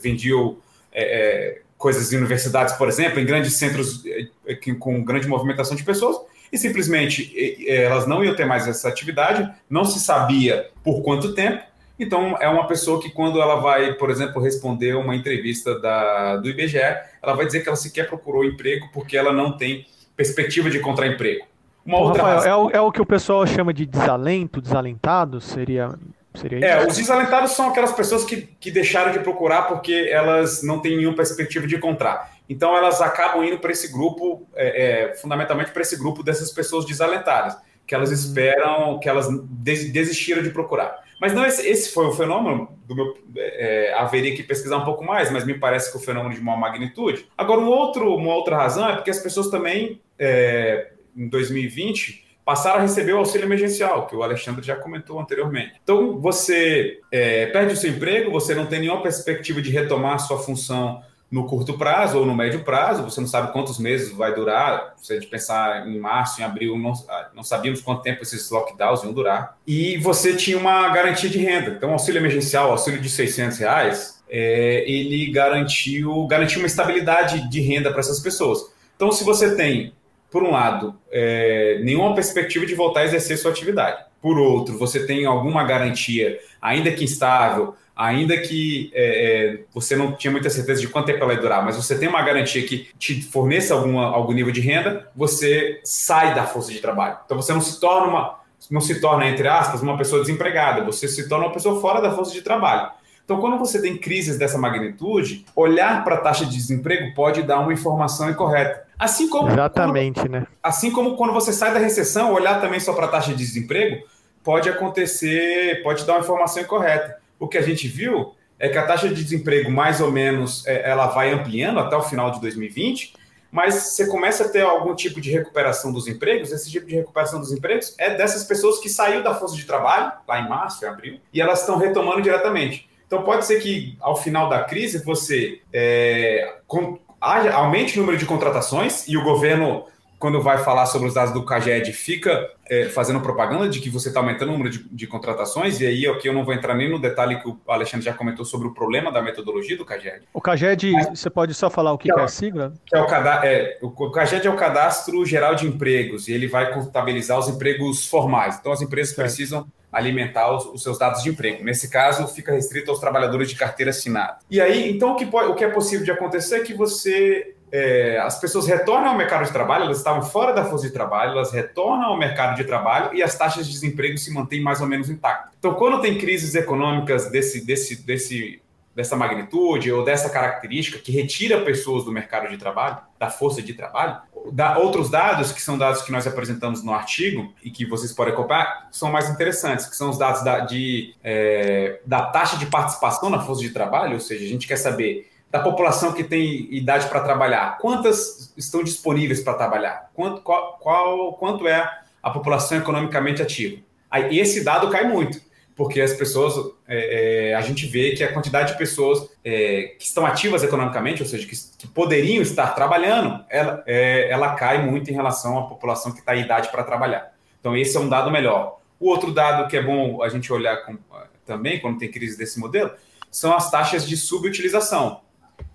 [0.00, 0.56] vendiam
[0.92, 5.84] é, é, coisas em universidades, por exemplo, em grandes centros é, com grande movimentação de
[5.84, 6.18] pessoas,
[6.52, 7.32] e simplesmente
[7.68, 11.62] elas não iam ter mais essa atividade, não se sabia por quanto tempo.
[11.98, 16.48] Então, é uma pessoa que, quando ela vai, por exemplo, responder uma entrevista da, do
[16.48, 19.84] IBGE, ela vai dizer que ela sequer procurou emprego porque ela não tem
[20.16, 21.44] perspectiva de encontrar emprego.
[21.84, 25.40] Uma Pô, outra Rafael, é, o, é o que o pessoal chama de desalento, desalentado?
[25.40, 25.90] Seria
[26.40, 30.80] Seria é, os desalentados são aquelas pessoas que, que deixaram de procurar porque elas não
[30.80, 32.32] têm nenhuma perspectiva de encontrar.
[32.48, 36.86] Então, elas acabam indo para esse grupo, é, é, fundamentalmente para esse grupo dessas pessoas
[36.86, 41.02] desalentadas, que elas esperam, que elas desistiram de procurar.
[41.20, 43.14] Mas não esse, esse foi o fenômeno do meu.
[43.36, 46.58] É, haveria que pesquisar um pouco mais, mas me parece que o fenômeno de maior
[46.58, 47.26] magnitude.
[47.36, 52.78] Agora, um outro, uma outra razão é porque as pessoas também, é, em 2020, passaram
[52.78, 55.74] a receber o auxílio emergencial, que o Alexandre já comentou anteriormente.
[55.84, 60.38] Então, você é, perde o seu emprego, você não tem nenhuma perspectiva de retomar sua
[60.38, 64.94] função no curto prazo ou no médio prazo, você não sabe quantos meses vai durar.
[64.96, 66.94] Se a gente pensar em março, em abril, não,
[67.34, 69.58] não sabíamos quanto tempo esses lockdowns iam durar.
[69.66, 71.72] E você tinha uma garantia de renda.
[71.72, 77.90] Então, auxílio emergencial, auxílio de 600 reais, é, ele garantiu, garantiu uma estabilidade de renda
[77.90, 78.72] para essas pessoas.
[78.96, 79.92] Então, se você tem
[80.30, 84.04] por um lado, é, nenhuma perspectiva de voltar a exercer sua atividade.
[84.20, 90.12] Por outro, você tem alguma garantia, ainda que instável, ainda que é, é, você não
[90.12, 92.88] tinha muita certeza de quanto tempo ela ia durar, mas você tem uma garantia que
[92.98, 97.18] te forneça alguma, algum nível de renda, você sai da força de trabalho.
[97.24, 98.38] Então você não se torna uma,
[98.70, 102.12] não se torna entre aspas uma pessoa desempregada, você se torna uma pessoa fora da
[102.12, 102.90] força de trabalho.
[103.28, 107.58] Então, quando você tem crises dessa magnitude, olhar para a taxa de desemprego pode dar
[107.58, 108.84] uma informação incorreta.
[108.98, 110.46] Assim como exatamente, quando, né?
[110.62, 114.02] Assim como quando você sai da recessão, olhar também só para a taxa de desemprego
[114.42, 117.18] pode acontecer, pode dar uma informação incorreta.
[117.38, 120.88] O que a gente viu é que a taxa de desemprego mais ou menos é,
[120.88, 123.12] ela vai ampliando até o final de 2020,
[123.52, 126.50] mas você começa a ter algum tipo de recuperação dos empregos.
[126.50, 130.12] Esse tipo de recuperação dos empregos é dessas pessoas que saíram da força de trabalho
[130.26, 132.87] lá em março, em abril, e elas estão retomando diretamente.
[133.08, 138.26] Então pode ser que ao final da crise você é, com, aumente o número de
[138.26, 139.86] contratações e o governo,
[140.18, 144.08] quando vai falar sobre os dados do CAGED, fica é, fazendo propaganda de que você
[144.08, 146.90] está aumentando o número de, de, contratações, e aí aqui eu não vou entrar nem
[146.90, 150.22] no detalhe que o Alexandre já comentou sobre o problema da metodologia do CAGED.
[150.32, 152.74] O CAGED, Mas, você pode só falar o que, que é, é a sigla?
[152.84, 153.06] Que é o,
[153.44, 158.06] é, o CAGED é o Cadastro Geral de Empregos, e ele vai contabilizar os empregos
[158.06, 158.58] formais.
[158.58, 159.26] Então as empresas certo.
[159.26, 161.64] precisam alimentar os, os, seus dados de emprego.
[161.64, 164.38] Nesse caso, fica restrito aos trabalhadores de carteira assinada.
[164.50, 167.54] E aí, então, o que, pode, o que é possível de acontecer é que você.
[167.70, 171.32] É, as pessoas retornam ao mercado de trabalho, elas estavam fora da força de trabalho,
[171.32, 174.86] elas retornam ao mercado de trabalho e as taxas de desemprego se mantêm mais ou
[174.86, 175.52] menos intactas.
[175.58, 178.60] Então, quando tem crises econômicas desse, desse, desse
[178.98, 183.72] dessa magnitude ou dessa característica que retira pessoas do mercado de trabalho, da força de
[183.72, 184.16] trabalho.
[184.50, 188.34] Da, outros dados, que são dados que nós apresentamos no artigo e que vocês podem
[188.34, 193.30] acompanhar, são mais interessantes, que são os dados da, de, é, da taxa de participação
[193.30, 197.08] na força de trabalho, ou seja, a gente quer saber da população que tem idade
[197.08, 203.40] para trabalhar, quantas estão disponíveis para trabalhar, quanto, qual, qual, quanto é a população economicamente
[203.40, 203.80] ativa.
[204.10, 205.40] Aí, esse dado cai muito
[205.78, 210.06] porque as pessoas, é, é, a gente vê que a quantidade de pessoas é, que
[210.06, 215.08] estão ativas economicamente, ou seja, que, que poderiam estar trabalhando, ela, é, ela cai muito
[215.08, 217.32] em relação à população que está em idade para trabalhar.
[217.60, 218.80] Então, esse é um dado melhor.
[218.98, 220.98] O outro dado que é bom a gente olhar com,
[221.46, 222.90] também, quando tem crise desse modelo,
[223.30, 225.20] são as taxas de subutilização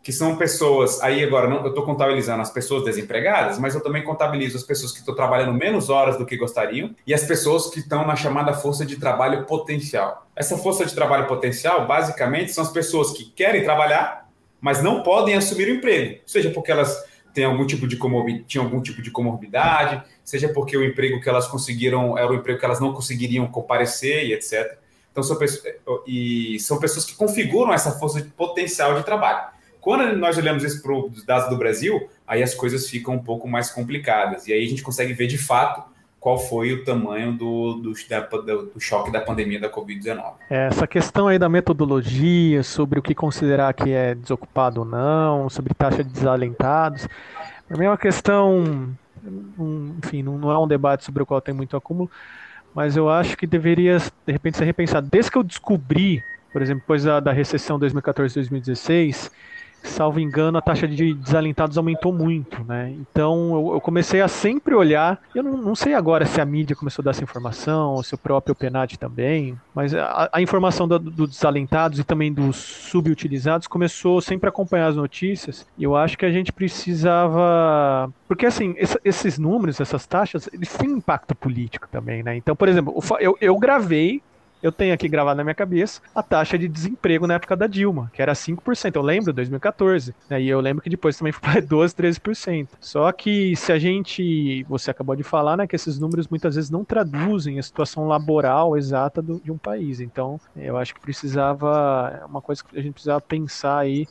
[0.04, 4.04] que são pessoas, aí agora não, eu estou contabilizando as pessoas desempregadas, mas eu também
[4.04, 7.80] contabilizo as pessoas que estão trabalhando menos horas do que gostariam e as pessoas que
[7.80, 10.28] estão na chamada força de trabalho potencial.
[10.36, 15.36] Essa força de trabalho potencial, basicamente, são as pessoas que querem trabalhar, mas não podem
[15.36, 17.02] assumir o emprego, seja porque elas
[17.34, 17.98] têm algum tipo de
[18.46, 22.60] tinham algum tipo de comorbidade, seja porque o emprego que elas conseguiram era o emprego
[22.60, 24.78] que elas não conseguiriam comparecer e etc.
[25.12, 25.38] Então são
[26.06, 29.53] e são pessoas que configuram essa força de potencial de trabalho.
[29.84, 33.50] Quando nós olhamos isso para os dados do Brasil, aí as coisas ficam um pouco
[33.50, 34.48] mais complicadas.
[34.48, 35.84] E aí a gente consegue ver de fato
[36.22, 37.94] qual foi o tamanho do, do,
[38.74, 40.36] do choque da pandemia da Covid-19.
[40.50, 45.50] É, essa questão aí da metodologia, sobre o que considerar que é desocupado ou não,
[45.50, 47.06] sobre taxa de desalentados,
[47.68, 48.96] para mim é uma questão,
[50.02, 52.10] enfim, não, não é um debate sobre o qual tem muito acúmulo,
[52.74, 55.10] mas eu acho que deveria, de repente, ser repensado.
[55.12, 59.30] Desde que eu descobri, por exemplo, depois da, da recessão 2014-2016,
[59.84, 62.94] salvo engano, a taxa de desalentados aumentou muito, né?
[63.00, 65.22] Então eu, eu comecei a sempre olhar.
[65.34, 68.16] Eu não, não, sei agora se a mídia começou a dar essa informação, ou se
[68.16, 73.68] o próprio Penat também, mas a, a informação dos do desalentados e também dos subutilizados
[73.68, 75.66] começou sempre a acompanhar as notícias.
[75.78, 78.12] E eu acho que a gente precisava.
[78.28, 82.36] Porque assim, esses números, essas taxas, eles têm impacto político também, né?
[82.36, 84.22] Então, por exemplo, eu, eu gravei
[84.64, 88.10] eu tenho aqui gravado na minha cabeça a taxa de desemprego na época da Dilma,
[88.14, 88.96] que era 5%.
[88.96, 90.16] Eu lembro, 2014.
[90.30, 90.42] Né?
[90.42, 92.70] E eu lembro que depois também foi para 12, 13%.
[92.80, 96.70] Só que se a gente, você acabou de falar, né, que esses números muitas vezes
[96.70, 100.00] não traduzem a situação laboral exata do, de um país.
[100.00, 104.08] Então, eu acho que precisava, é uma coisa que a gente precisava pensar aí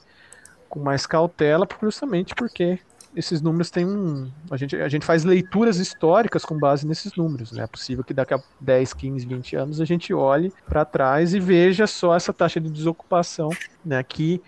[0.69, 2.79] com mais cautela, justamente porque
[3.15, 4.31] esses números têm um.
[4.51, 7.53] A gente, a gente faz leituras históricas com base nesses números.
[7.53, 7.65] Né?
[7.65, 11.41] É possível que daqui a 10, 15, 20 anos a gente olhe para trás e
[11.41, 13.51] veja só essa taxa de desocupação,
[13.85, 14.03] né?
[14.03, 14.41] que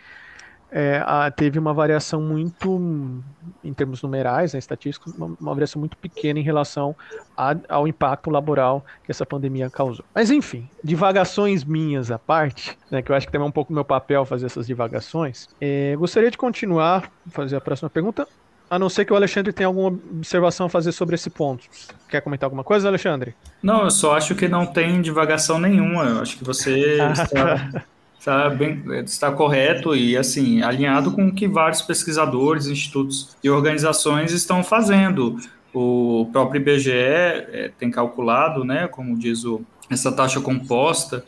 [0.75, 3.23] é, a, teve uma variação muito,
[3.63, 6.97] em termos numerais, né, estatísticos, uma, uma, variação muito pequena em relação
[7.37, 10.05] a, ao impacto laboral que essa pandemia causou.
[10.13, 13.73] Mas enfim, divagações minhas à parte, né, que eu acho que também é um pouco
[13.73, 18.27] meu papel fazer essas divagações, é, gostaria de continuar, fazer a próxima pergunta,
[18.75, 21.65] a não ser que o Alexandre tenha alguma observação a fazer sobre esse ponto.
[22.09, 23.35] Quer comentar alguma coisa, Alexandre?
[23.63, 26.05] Não, eu só acho que não tem divagação nenhuma.
[26.05, 27.71] Eu acho que você está,
[28.19, 34.33] está, bem, está correto e assim alinhado com o que vários pesquisadores, institutos e organizações
[34.33, 35.39] estão fazendo.
[35.73, 41.25] O próprio IBGE é, tem calculado, né, como diz o, essa taxa composta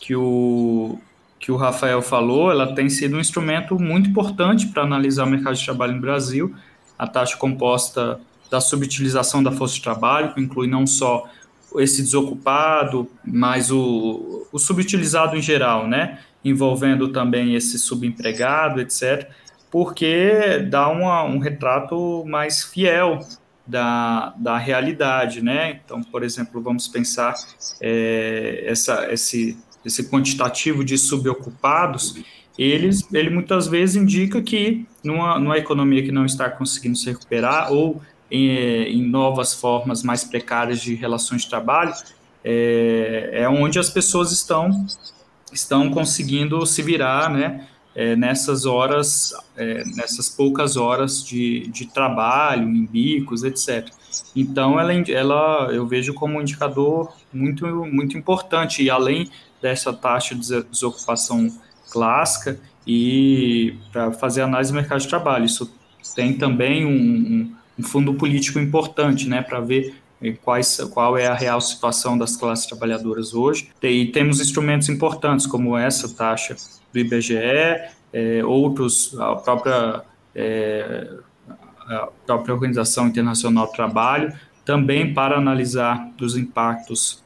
[0.00, 0.98] que o
[1.44, 5.54] que o Rafael falou, ela tem sido um instrumento muito importante para analisar o mercado
[5.54, 6.54] de trabalho no Brasil
[6.98, 11.28] a taxa composta da subutilização da força de trabalho, que inclui não só
[11.76, 16.18] esse desocupado, mas o, o subutilizado em geral, né?
[16.44, 19.28] envolvendo também esse subempregado, etc.,
[19.70, 23.18] porque dá uma, um retrato mais fiel
[23.66, 25.80] da, da realidade, né?
[25.84, 27.34] Então, por exemplo, vamos pensar
[27.80, 32.14] é, essa, esse, esse quantitativo de subocupados,
[32.56, 37.72] eles, ele muitas vezes indica que numa, numa economia que não está conseguindo se recuperar
[37.72, 41.94] ou em, em novas formas mais precárias de relações de trabalho,
[42.44, 44.86] é, é onde as pessoas estão,
[45.52, 52.68] estão conseguindo se virar, né, é, nessas horas, é, nessas poucas horas de, de trabalho,
[52.68, 53.88] em bicos, etc.
[54.34, 59.30] Então, ela, ela, eu vejo como um indicador muito, muito importante, e além
[59.62, 61.48] dessa taxa de desocupação
[61.94, 65.44] clássica e para fazer análise do mercado de trabalho.
[65.44, 65.72] Isso
[66.14, 69.94] tem também um, um fundo político importante, né, para ver
[70.42, 73.70] quais, qual é a real situação das classes trabalhadoras hoje.
[73.80, 76.56] E temos instrumentos importantes como essa taxa
[76.92, 77.38] do IBGE,
[78.12, 80.02] é, outros, a própria,
[80.34, 81.10] é,
[81.88, 84.32] a própria Organização Internacional do Trabalho,
[84.64, 87.22] também para analisar os impactos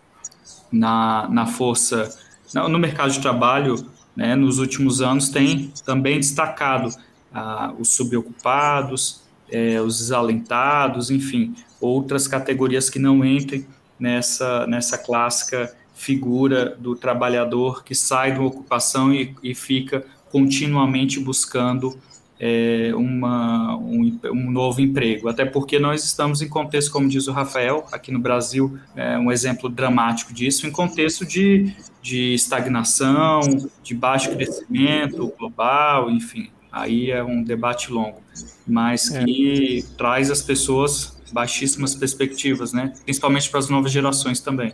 [0.71, 2.15] na, na força,
[2.55, 3.77] no mercado de trabalho
[4.19, 6.93] né, nos últimos anos tem também destacado
[7.33, 13.65] ah, os subocupados, é, os desalentados, enfim, outras categorias que não entrem
[13.97, 21.97] nessa, nessa clássica figura do trabalhador que sai da ocupação e, e fica continuamente buscando
[22.41, 25.29] é, uma, um, um, novo emprego.
[25.29, 29.33] Até porque nós estamos em contexto, como diz o Rafael, aqui no Brasil, é um
[29.33, 33.41] exemplo dramático disso, em contexto de, de estagnação,
[33.83, 36.51] de baixo crescimento global, enfim.
[36.71, 38.23] Aí é um debate longo,
[38.67, 39.25] mas é.
[39.25, 39.97] que é.
[39.97, 42.93] traz às pessoas baixíssimas perspectivas, né?
[43.05, 44.73] Principalmente para as novas gerações também.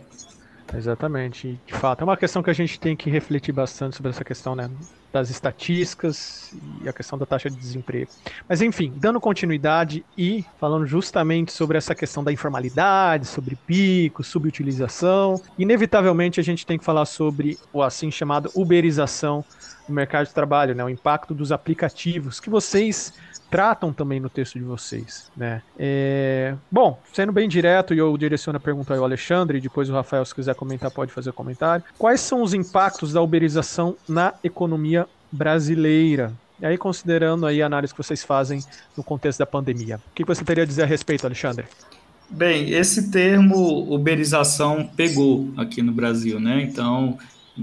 [0.73, 1.59] Exatamente.
[1.65, 4.55] De fato, é uma questão que a gente tem que refletir bastante sobre essa questão
[4.55, 4.69] né,
[5.15, 8.11] das estatísticas e a questão da taxa de desemprego.
[8.49, 15.41] Mas, enfim, dando continuidade e falando justamente sobre essa questão da informalidade, sobre pico, subutilização,
[15.57, 19.45] inevitavelmente a gente tem que falar sobre o assim chamado uberização
[19.87, 23.13] no mercado de trabalho, né, o impacto dos aplicativos que vocês
[23.49, 25.61] tratam também no texto de vocês, né?
[25.77, 26.55] É...
[26.69, 30.25] Bom, sendo bem direto, e eu direciono a pergunta ao Alexandre, e depois o Rafael,
[30.25, 31.85] se quiser comentar, pode fazer comentário.
[31.97, 35.04] Quais são os impactos da uberização na economia
[35.35, 36.33] brasileira?
[36.59, 38.63] E aí, considerando aí a análise que vocês fazem
[38.95, 39.99] no contexto da pandemia.
[40.11, 41.65] O que você teria a dizer a respeito, Alexandre?
[42.29, 46.61] Bem, esse termo uberização pegou aqui no Brasil, né?
[46.63, 47.17] Então,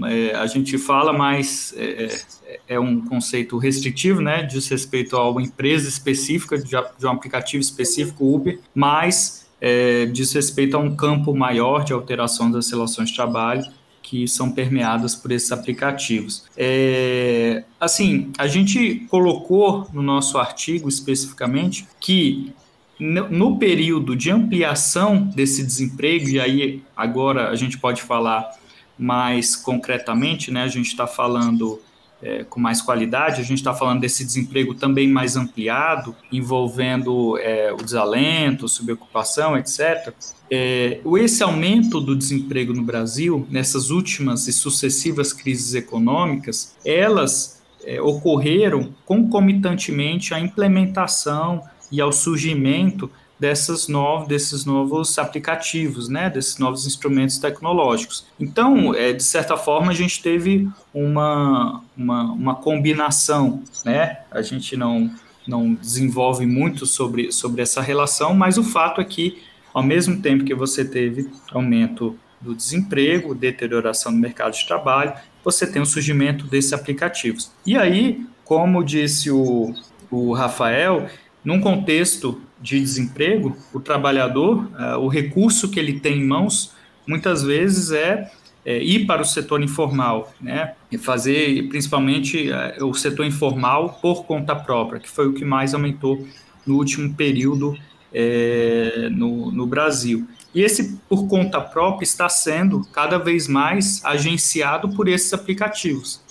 [0.05, 4.43] é, a gente fala, mas é, é, é, um conceito restritivo, né?
[4.43, 10.31] Diz respeito a uma empresa específica, de, de um aplicativo específico, Uber, mas é, diz
[10.33, 13.65] respeito a um campo maior de alteração das relações de trabalho
[14.13, 16.43] que são permeadas por esses aplicativos.
[16.55, 22.53] É, assim, a gente colocou no nosso artigo especificamente que
[22.99, 28.51] no período de ampliação desse desemprego, e aí agora a gente pode falar
[28.99, 30.61] mais concretamente, né?
[30.61, 31.81] A gente está falando
[32.23, 37.73] é, com mais qualidade, a gente está falando desse desemprego também mais ampliado, envolvendo é,
[37.73, 40.13] o desalento, subocupação, etc.
[40.49, 48.01] É, esse aumento do desemprego no Brasil, nessas últimas e sucessivas crises econômicas, elas é,
[48.01, 51.61] ocorreram concomitantemente à implementação
[51.91, 53.11] e ao surgimento
[53.43, 58.25] dessas novos, desses novos aplicativos, né, desses novos instrumentos tecnológicos.
[58.39, 64.19] Então, é, de certa forma, a gente teve uma, uma, uma combinação, né?
[64.31, 65.13] A gente não,
[65.45, 70.45] não desenvolve muito sobre, sobre essa relação, mas o fato é que, ao mesmo tempo
[70.45, 76.47] que você teve aumento do desemprego, deterioração do mercado de trabalho, você tem o surgimento
[76.47, 77.51] desses aplicativos.
[77.65, 79.75] E aí, como disse o,
[80.09, 81.09] o Rafael,
[81.43, 86.71] num contexto de desemprego, o trabalhador, uh, o recurso que ele tem em mãos,
[87.05, 88.31] muitas vezes é,
[88.65, 90.73] é ir para o setor informal, né?
[90.89, 95.73] E fazer, principalmente, uh, o setor informal por conta própria, que foi o que mais
[95.73, 96.25] aumentou
[96.65, 97.77] no último período
[98.13, 100.25] é, no, no Brasil.
[100.55, 106.21] E esse por conta própria está sendo cada vez mais agenciado por esses aplicativos.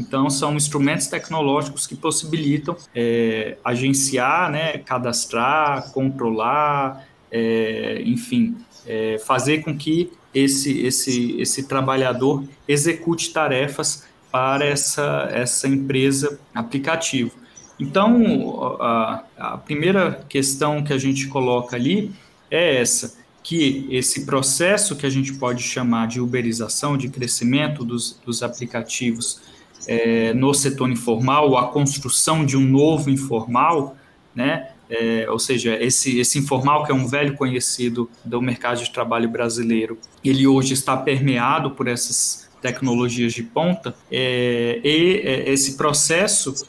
[0.00, 9.62] Então, são instrumentos tecnológicos que possibilitam é, agenciar, né, cadastrar, controlar, é, enfim, é, fazer
[9.62, 17.32] com que esse, esse, esse trabalhador execute tarefas para essa, essa empresa aplicativo.
[17.78, 22.10] Então, a, a primeira questão que a gente coloca ali
[22.50, 28.18] é essa, que esse processo que a gente pode chamar de uberização, de crescimento dos,
[28.24, 29.49] dos aplicativos
[29.86, 33.96] é, no setor informal, a construção de um novo informal,
[34.34, 34.70] né?
[34.88, 39.28] É, ou seja, esse, esse informal, que é um velho conhecido do mercado de trabalho
[39.28, 46.66] brasileiro, ele hoje está permeado por essas tecnologias de ponta, é, e é, esse processo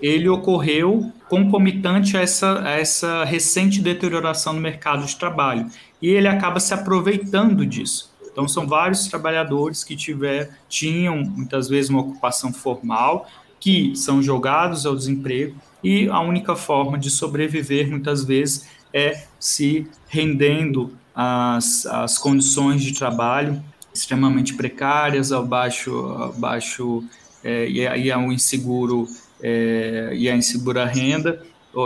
[0.00, 5.66] ele ocorreu concomitante a essa, a essa recente deterioração no mercado de trabalho,
[6.00, 8.09] e ele acaba se aproveitando disso.
[8.32, 13.28] Então, são vários trabalhadores que tiver, tinham muitas vezes uma ocupação formal,
[13.58, 19.86] que são jogados ao desemprego e a única forma de sobreviver, muitas vezes, é se
[20.08, 23.62] rendendo às, às condições de trabalho
[23.92, 27.04] extremamente precárias, ao baixo, ao baixo
[27.42, 29.08] é, e, ao inseguro
[29.42, 31.42] é, e a insegura renda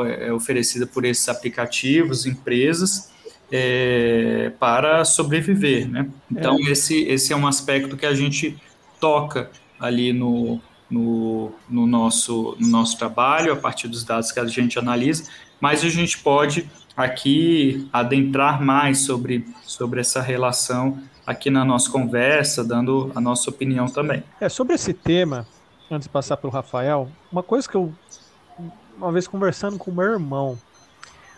[0.07, 3.11] é, oferecida por esses aplicativos, empresas,
[3.57, 6.11] é, para sobreviver, né?
[6.29, 6.73] Então é.
[6.73, 8.61] esse esse é um aspecto que a gente
[8.99, 9.49] toca
[9.79, 14.77] ali no, no, no, nosso, no nosso trabalho, a partir dos dados que a gente
[14.77, 15.31] analisa,
[15.61, 22.65] mas a gente pode aqui adentrar mais sobre, sobre essa relação aqui na nossa conversa,
[22.65, 24.25] dando a nossa opinião também.
[24.41, 25.47] É, sobre esse tema,
[25.89, 27.93] antes de passar para o Rafael, uma coisa que eu,
[28.97, 30.59] uma vez conversando com meu irmão,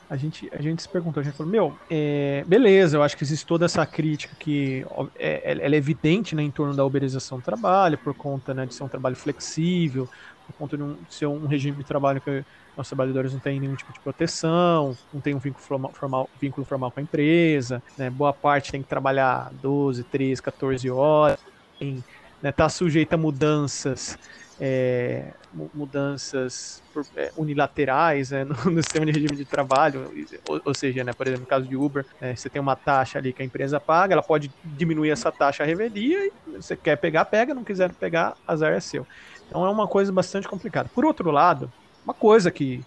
[0.08, 3.24] a gente, a gente se perguntou, a gente falou, meu, é, beleza, eu acho que
[3.24, 4.86] existe toda essa crítica que
[5.16, 8.74] é, ela é evidente né, em torno da uberização do trabalho, por conta né, de
[8.74, 10.08] ser um trabalho flexível,
[10.46, 12.44] por conta de, um, de ser um regime de trabalho que
[12.76, 16.64] os trabalhadores não têm nenhum tipo de proteção, não tem um vínculo formal, formal, vínculo
[16.64, 21.40] formal com a empresa, né, boa parte tem que trabalhar 12, 13, 14 horas,
[21.80, 22.02] está
[22.40, 24.16] né, tá sujeito a mudanças
[24.58, 26.82] é, mudanças
[27.14, 30.10] é, unilaterais né, no, no, sistema de regime de trabalho,
[30.44, 33.18] ou, ou, seja, né, por exemplo, no caso de Uber, é, você tem uma taxa
[33.18, 36.96] ali que a empresa paga, ela pode diminuir essa taxa a revelia, e você quer
[36.96, 39.06] pegar, pega, não quiser pegar, azar é seu.
[39.46, 40.88] Então é uma coisa bastante complicada.
[40.94, 41.72] Por outro lado,
[42.04, 42.84] uma coisa que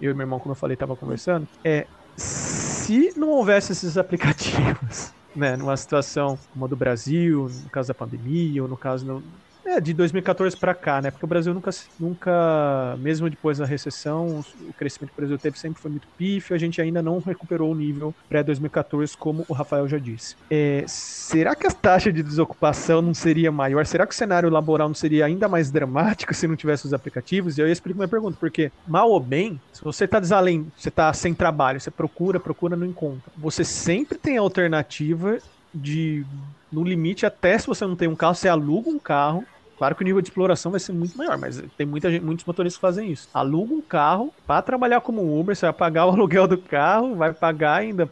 [0.00, 1.86] eu e meu irmão, como eu falei, estava conversando, é
[2.16, 7.94] se não houvesse esses aplicativos, né, numa situação como a do Brasil, no caso da
[7.94, 9.22] pandemia, ou no caso
[9.64, 11.10] É, de 2014 para cá, né?
[11.10, 15.58] Porque o Brasil nunca, nunca, mesmo depois da recessão, o crescimento que o Brasil teve
[15.58, 19.86] sempre foi muito pífio, a gente ainda não recuperou o nível pré-2014, como o Rafael
[19.86, 20.34] já disse.
[20.50, 23.86] É, será que a taxa de desocupação não seria maior?
[23.86, 27.56] Será que o cenário laboral não seria ainda mais dramático se não tivesse os aplicativos?
[27.56, 31.12] E eu explico minha pergunta, porque mal ou bem, se você está desalém, você está
[31.12, 33.30] sem trabalho, você procura, procura, não encontra.
[33.36, 35.38] Você sempre tem alternativa
[35.74, 36.24] de
[36.70, 39.44] no limite, até se você não tem um carro, você aluga um carro.
[39.76, 42.44] Claro que o nível de exploração vai ser muito maior, mas tem muita gente, muitos
[42.44, 43.28] motoristas que fazem isso.
[43.34, 47.32] Aluga um carro para trabalhar como Uber, você vai pagar o aluguel do carro, vai
[47.32, 48.08] pagar ainda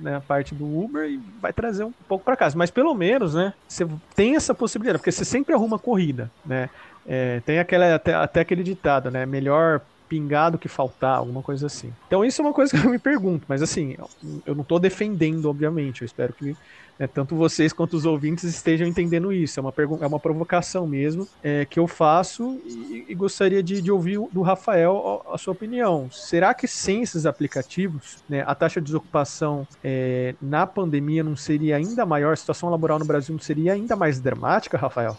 [0.00, 2.58] né, a parte do Uber e vai trazer um pouco para casa.
[2.58, 3.86] Mas pelo menos, né, você
[4.16, 6.68] tem essa possibilidade, porque você sempre arruma corrida, né?
[7.06, 9.24] É, tem aquela, até, até aquele ditado, né?
[9.26, 9.80] Melhor
[10.12, 11.90] pingar do que faltar, alguma coisa assim.
[12.06, 13.96] Então isso é uma coisa que eu me pergunto, mas assim,
[14.44, 16.54] eu não estou defendendo, obviamente, eu espero que
[16.98, 19.58] né, tanto vocês quanto os ouvintes estejam entendendo isso.
[19.58, 23.90] É uma, é uma provocação mesmo é, que eu faço e, e gostaria de, de,
[23.90, 26.08] ouvir do Rafael a, a, sua opinião.
[26.10, 31.76] Será que sem esses aplicativos, né, a taxa de desocupação é, na pandemia não seria
[31.76, 35.16] ainda maior, a situação laboral no Brasil não seria ainda mais dramática, Rafael?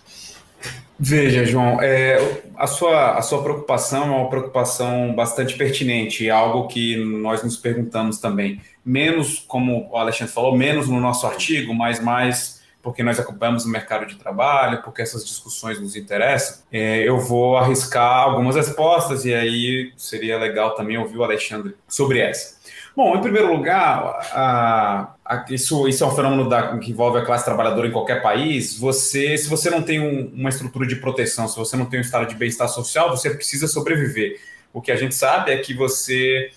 [0.98, 2.18] Veja, João, é,
[2.56, 8.20] a, sua, a sua preocupação é uma preocupação bastante pertinente, algo que nós nos perguntamos
[8.20, 8.62] também.
[8.86, 13.70] Menos, como o Alexandre falou, menos no nosso artigo, mas mais porque nós acompanhamos o
[13.70, 16.62] mercado de trabalho, porque essas discussões nos interessam.
[16.70, 22.20] É, eu vou arriscar algumas respostas e aí seria legal também ouvir o Alexandre sobre
[22.20, 22.62] essa.
[22.96, 27.26] Bom, em primeiro lugar, a, a, isso, isso é um fenômeno da, que envolve a
[27.26, 28.78] classe trabalhadora em qualquer país.
[28.78, 32.04] Você, se você não tem um, uma estrutura de proteção, se você não tem um
[32.04, 34.40] estado de bem-estar social, você precisa sobreviver.
[34.74, 36.52] O que a gente sabe é que você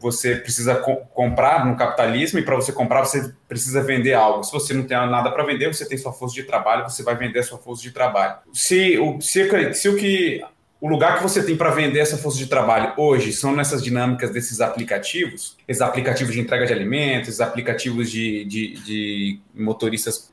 [0.00, 4.42] você precisa co comprar no capitalismo e para você comprar você precisa vender algo.
[4.42, 7.16] Se você não tem nada para vender, você tem sua força de trabalho, você vai
[7.16, 8.36] vender a sua força de trabalho.
[8.52, 10.42] Se o, se, se o que
[10.80, 14.30] o lugar que você tem para vender essa força de trabalho hoje são nessas dinâmicas
[14.30, 20.32] desses aplicativos, esses aplicativos de entrega de alimentos, esses aplicativos de, de, de, motoristas,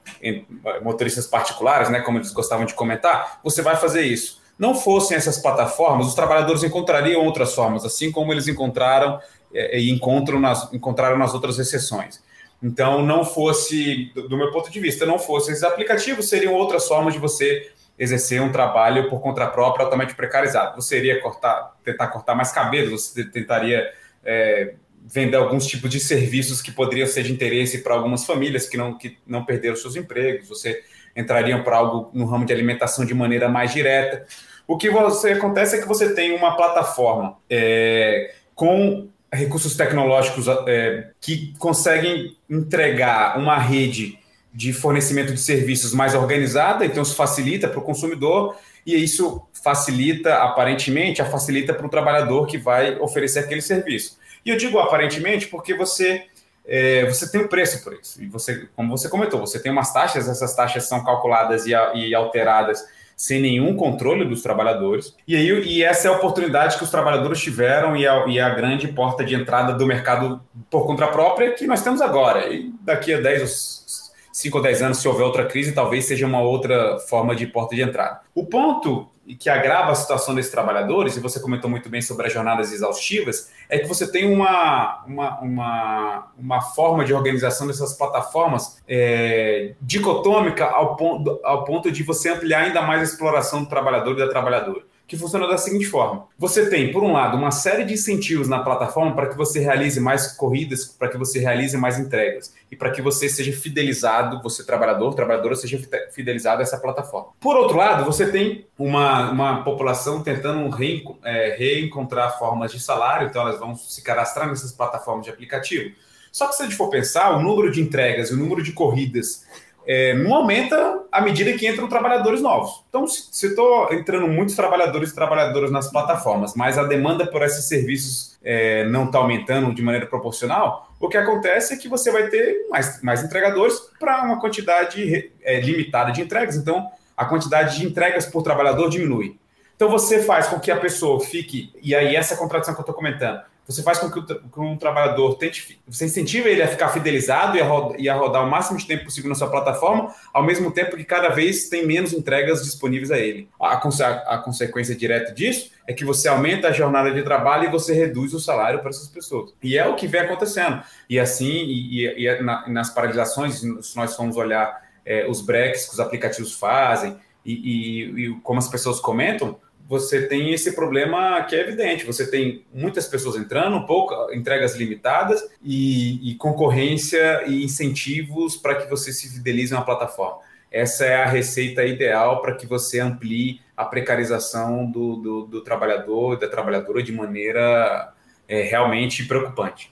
[0.81, 4.41] motoristas particulares, né, como eles gostavam de comentar, você vai fazer isso.
[4.57, 9.19] Não fossem essas plataformas, os trabalhadores encontrariam outras formas, assim como eles encontraram
[9.53, 12.21] é, e encontram nas, encontraram nas outras exceções.
[12.61, 17.13] Então, não fosse, do meu ponto de vista, não fossem esses aplicativos, seriam outras formas
[17.13, 20.75] de você exercer um trabalho por conta própria altamente precarizado.
[20.75, 23.87] Você iria cortar, tentar cortar mais cabelo, você tentaria
[24.23, 24.73] é,
[25.05, 28.97] vender alguns tipos de serviços que poderiam ser de interesse para algumas famílias que não,
[28.97, 30.83] que não perderam seus empregos, você
[31.15, 34.27] entraria para algo no ramo de alimentação de maneira mais direta.
[34.67, 41.11] O que você acontece é que você tem uma plataforma é, com recursos tecnológicos é,
[41.21, 44.19] que conseguem entregar uma rede
[44.53, 50.35] de fornecimento de serviços mais organizada, então isso facilita para o consumidor e isso facilita,
[50.35, 54.17] aparentemente, a facilita para o trabalhador que vai oferecer aquele serviço.
[54.45, 56.25] E eu digo aparentemente porque você
[56.65, 58.21] é, você tem um preço por isso.
[58.21, 62.13] E você, como você comentou, você tem umas taxas, essas taxas são calculadas e, e
[62.13, 62.83] alteradas
[63.17, 65.15] sem nenhum controle dos trabalhadores.
[65.27, 68.49] E, aí, e essa é a oportunidade que os trabalhadores tiveram e a, e a
[68.51, 70.39] grande porta de entrada do mercado
[70.69, 72.47] por conta própria que nós temos agora.
[72.53, 74.06] E daqui a 10
[74.37, 77.75] 5 ou 10 anos, se houver outra crise, talvez seja uma outra forma de porta
[77.75, 78.19] de entrada.
[78.35, 79.09] O ponto
[79.39, 83.51] que agrava a situação desses trabalhadores, e você comentou muito bem sobre as jornadas exaustivas,
[83.67, 90.65] é que você tem uma, uma, uma, uma forma de organização dessas plataformas é, dicotômica
[90.65, 94.29] ao ponto, ao ponto de você ampliar ainda mais a exploração do trabalhador e da
[94.29, 98.47] trabalhadora que funciona da seguinte forma: você tem, por um lado, uma série de incentivos
[98.47, 102.75] na plataforma para que você realize mais corridas, para que você realize mais entregas e
[102.75, 105.79] para que você seja fidelizado, você trabalhador, trabalhadora, seja
[106.11, 107.29] fidelizado a essa plataforma.
[107.39, 113.27] Por outro lado, você tem uma, uma população tentando reenco é, reencontrar formas de salário,
[113.27, 115.95] então elas vão se cadastrar nessas plataformas de aplicativo.
[116.31, 119.45] Só que se a gente for pensar, o número de entregas, o número de corridas
[119.87, 122.83] é, não aumenta à medida que entram trabalhadores novos.
[122.89, 127.65] Então, se estou entrando muitos trabalhadores e trabalhadoras nas plataformas, mas a demanda por esses
[127.65, 132.27] serviços é, não está aumentando de maneira proporcional, o que acontece é que você vai
[132.27, 136.57] ter mais, mais entregadores para uma quantidade é, limitada de entregas.
[136.57, 139.37] Então, a quantidade de entregas por trabalhador diminui.
[139.75, 142.95] Então, você faz com que a pessoa fique, e aí essa contradição que eu estou
[142.95, 147.57] comentando, você faz com que, o, um trabalhador tente, você incentiva ele a ficar fidelizado
[147.57, 150.41] e a, rodar, e a rodar o máximo de tempo possível na sua plataforma, ao
[150.41, 153.49] mesmo tempo que cada vez tem menos entregas disponíveis a ele.
[153.59, 157.71] A, a, a consequência direta disso é que você aumenta a jornada de trabalho e
[157.71, 159.53] você reduz o salário para essas pessoas.
[159.61, 160.81] E é o que vem acontecendo.
[161.09, 165.87] E assim, e, e, e na, nas paralisações, se nós formos olhar é, os breaks
[165.87, 169.57] que os aplicativos fazem, e, e como as pessoas comentam,
[169.87, 172.05] você tem esse problema que é evidente.
[172.05, 178.89] Você tem muitas pessoas entrando, pouco, entregas limitadas e, e concorrência e incentivos para que
[178.89, 180.39] você se fidelize na plataforma.
[180.69, 186.33] Essa é a receita ideal para que você amplie a precarização do, do, do trabalhador
[186.33, 188.13] e da trabalhadora de maneira
[188.47, 189.91] é, realmente preocupante.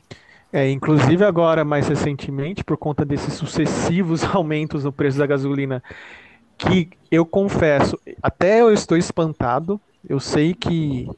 [0.52, 5.82] É, inclusive agora, mais recentemente, por conta desses sucessivos aumentos no preço da gasolina
[6.58, 9.80] que eu confesso, até eu estou espantado.
[10.08, 11.10] Eu sei que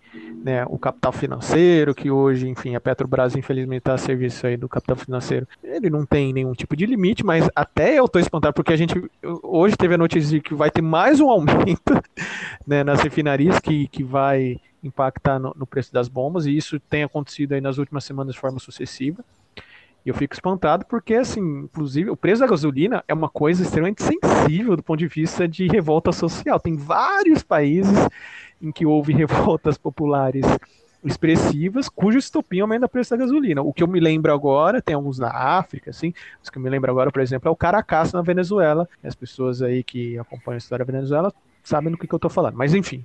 [0.44, 4.70] né, o capital financeiro, que hoje, enfim, a Petrobras infelizmente está a serviço aí do
[4.70, 8.72] capital financeiro, ele não tem nenhum tipo de limite, mas até eu estou espantado, porque
[8.72, 8.94] a gente
[9.44, 12.02] hoje teve a notícia de que vai ter mais um aumento
[12.66, 17.04] né, nas refinarias que, que vai impactar no, no preço das bombas, e isso tem
[17.04, 19.24] acontecido aí nas últimas semanas de forma sucessiva.
[20.10, 24.78] Eu fico espantado porque, assim, inclusive, o preço da gasolina é uma coisa extremamente sensível
[24.78, 26.60] do ponto de vista de revolta social.
[26.62, 28.08] Tem vários países
[28.62, 30.46] em que houve revoltas populares
[31.04, 33.62] expressivas, cujo estopim aumenta o preço da gasolina.
[33.62, 36.70] O que eu me lembro agora, tem alguns na África, assim, os que eu me
[36.70, 38.88] lembro agora, por exemplo, é o Caracas na Venezuela.
[39.04, 41.34] As pessoas aí que acompanham a história da Venezuela
[41.68, 42.56] sabem do que, que eu estou falando.
[42.56, 43.04] Mas enfim,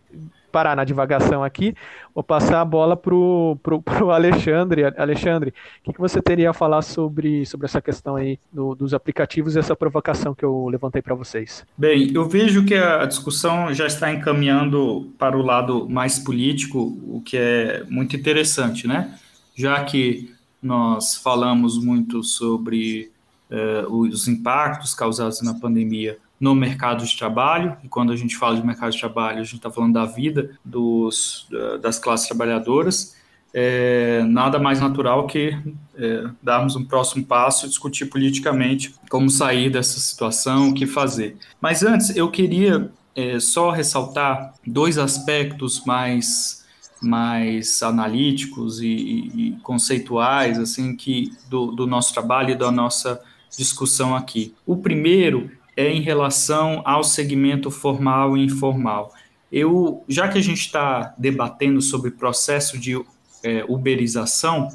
[0.52, 1.74] parar na divagação aqui,
[2.14, 3.58] vou passar a bola para o
[4.12, 4.84] Alexandre.
[4.96, 8.94] Alexandre, o que, que, você teria a falar sobre, sobre essa questão aí do, dos
[8.94, 11.66] aplicativos e essa provocação que eu levantei para vocês?
[11.76, 17.20] Bem, eu vejo que a discussão já está encaminhando para o lado mais político, o
[17.24, 19.18] que é muito interessante, né?
[19.56, 20.32] Já que
[20.62, 23.10] nós falamos muito sobre
[23.50, 28.56] uh, os impactos causados na pandemia no mercado de trabalho, e quando a gente fala
[28.56, 31.46] de mercado de trabalho, a gente está falando da vida dos,
[31.80, 33.16] das classes trabalhadoras,
[33.54, 35.56] é, nada mais natural que
[35.96, 41.36] é, darmos um próximo passo e discutir politicamente como sair dessa situação, o que fazer.
[41.60, 46.64] Mas antes, eu queria é, só ressaltar dois aspectos mais,
[47.00, 53.22] mais analíticos e, e, e conceituais assim que do, do nosso trabalho e da nossa
[53.56, 54.52] discussão aqui.
[54.66, 59.12] O primeiro é em relação ao segmento formal e informal.
[59.50, 62.94] Eu, já que a gente está debatendo sobre processo de
[63.42, 64.68] é, uberização,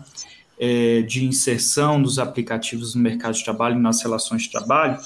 [0.59, 4.99] é, de inserção dos aplicativos no mercado de trabalho e nas relações de trabalho,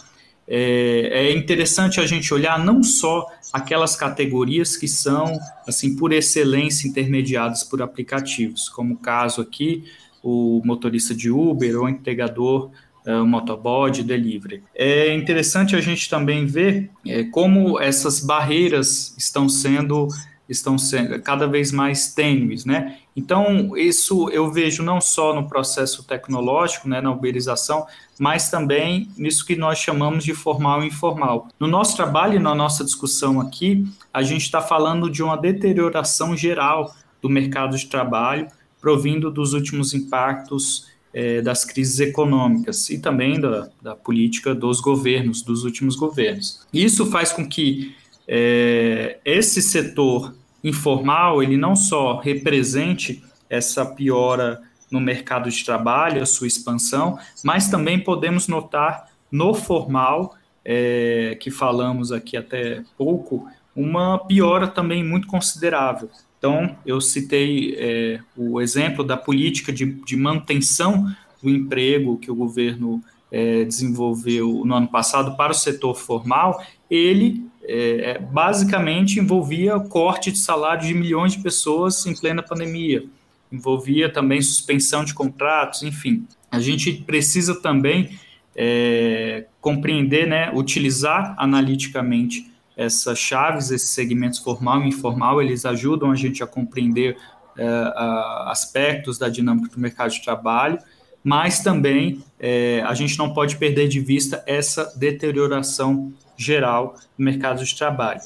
[0.47, 6.87] é, é, interessante a gente olhar não só aquelas categorias que são, assim, por excelência
[6.87, 9.85] intermediadas por aplicativos, como o caso aqui,
[10.21, 12.69] o motorista de Uber ou entregador
[13.05, 14.63] uh, motoboy, delivery.
[14.75, 20.07] É interessante a gente também ver é, como essas barreiras estão sendo
[20.49, 22.97] estão sendo cada vez mais tênues, né?
[23.15, 27.85] Então, isso eu vejo não só no processo tecnológico, né, na uberização,
[28.19, 31.47] mas também nisso que nós chamamos de formal e informal.
[31.57, 36.35] No nosso trabalho e na nossa discussão aqui, a gente está falando de uma deterioração
[36.35, 38.47] geral do mercado de trabalho,
[38.81, 45.41] provindo dos últimos impactos é, das crises econômicas e também da, da, política dos governos,
[45.41, 46.65] dos últimos governos.
[46.73, 47.95] Isso faz com que
[48.27, 50.33] é, esse setor
[50.63, 57.69] informal ele não só represente essa piora no mercado de trabalho, a sua expansão, mas
[57.69, 65.27] também podemos notar no formal, é, que falamos aqui até pouco, uma piora também muito
[65.27, 66.09] considerável.
[66.41, 71.05] Então, eu citei é, o exemplo da política de, de, manutenção
[71.39, 72.99] do emprego que o governo
[73.31, 80.31] é, desenvolveu no ano passado para o setor formal, ele é, é basicamente envolvia corte
[80.31, 83.05] de salário de milhões de pessoas em plena pandemia,
[83.51, 86.25] envolvia também suspensão de contratos, enfim.
[86.49, 88.17] A gente precisa também
[88.55, 96.15] é, compreender, né, utilizar analiticamente essas chaves, esses segmentos formal e informal, eles ajudam a
[96.15, 97.17] gente a compreender
[97.57, 100.79] é, a, aspectos da dinâmica do mercado de trabalho,
[101.23, 107.63] mas também é, a gente não pode perder de vista essa deterioração geral do mercado
[107.63, 108.21] de trabalho.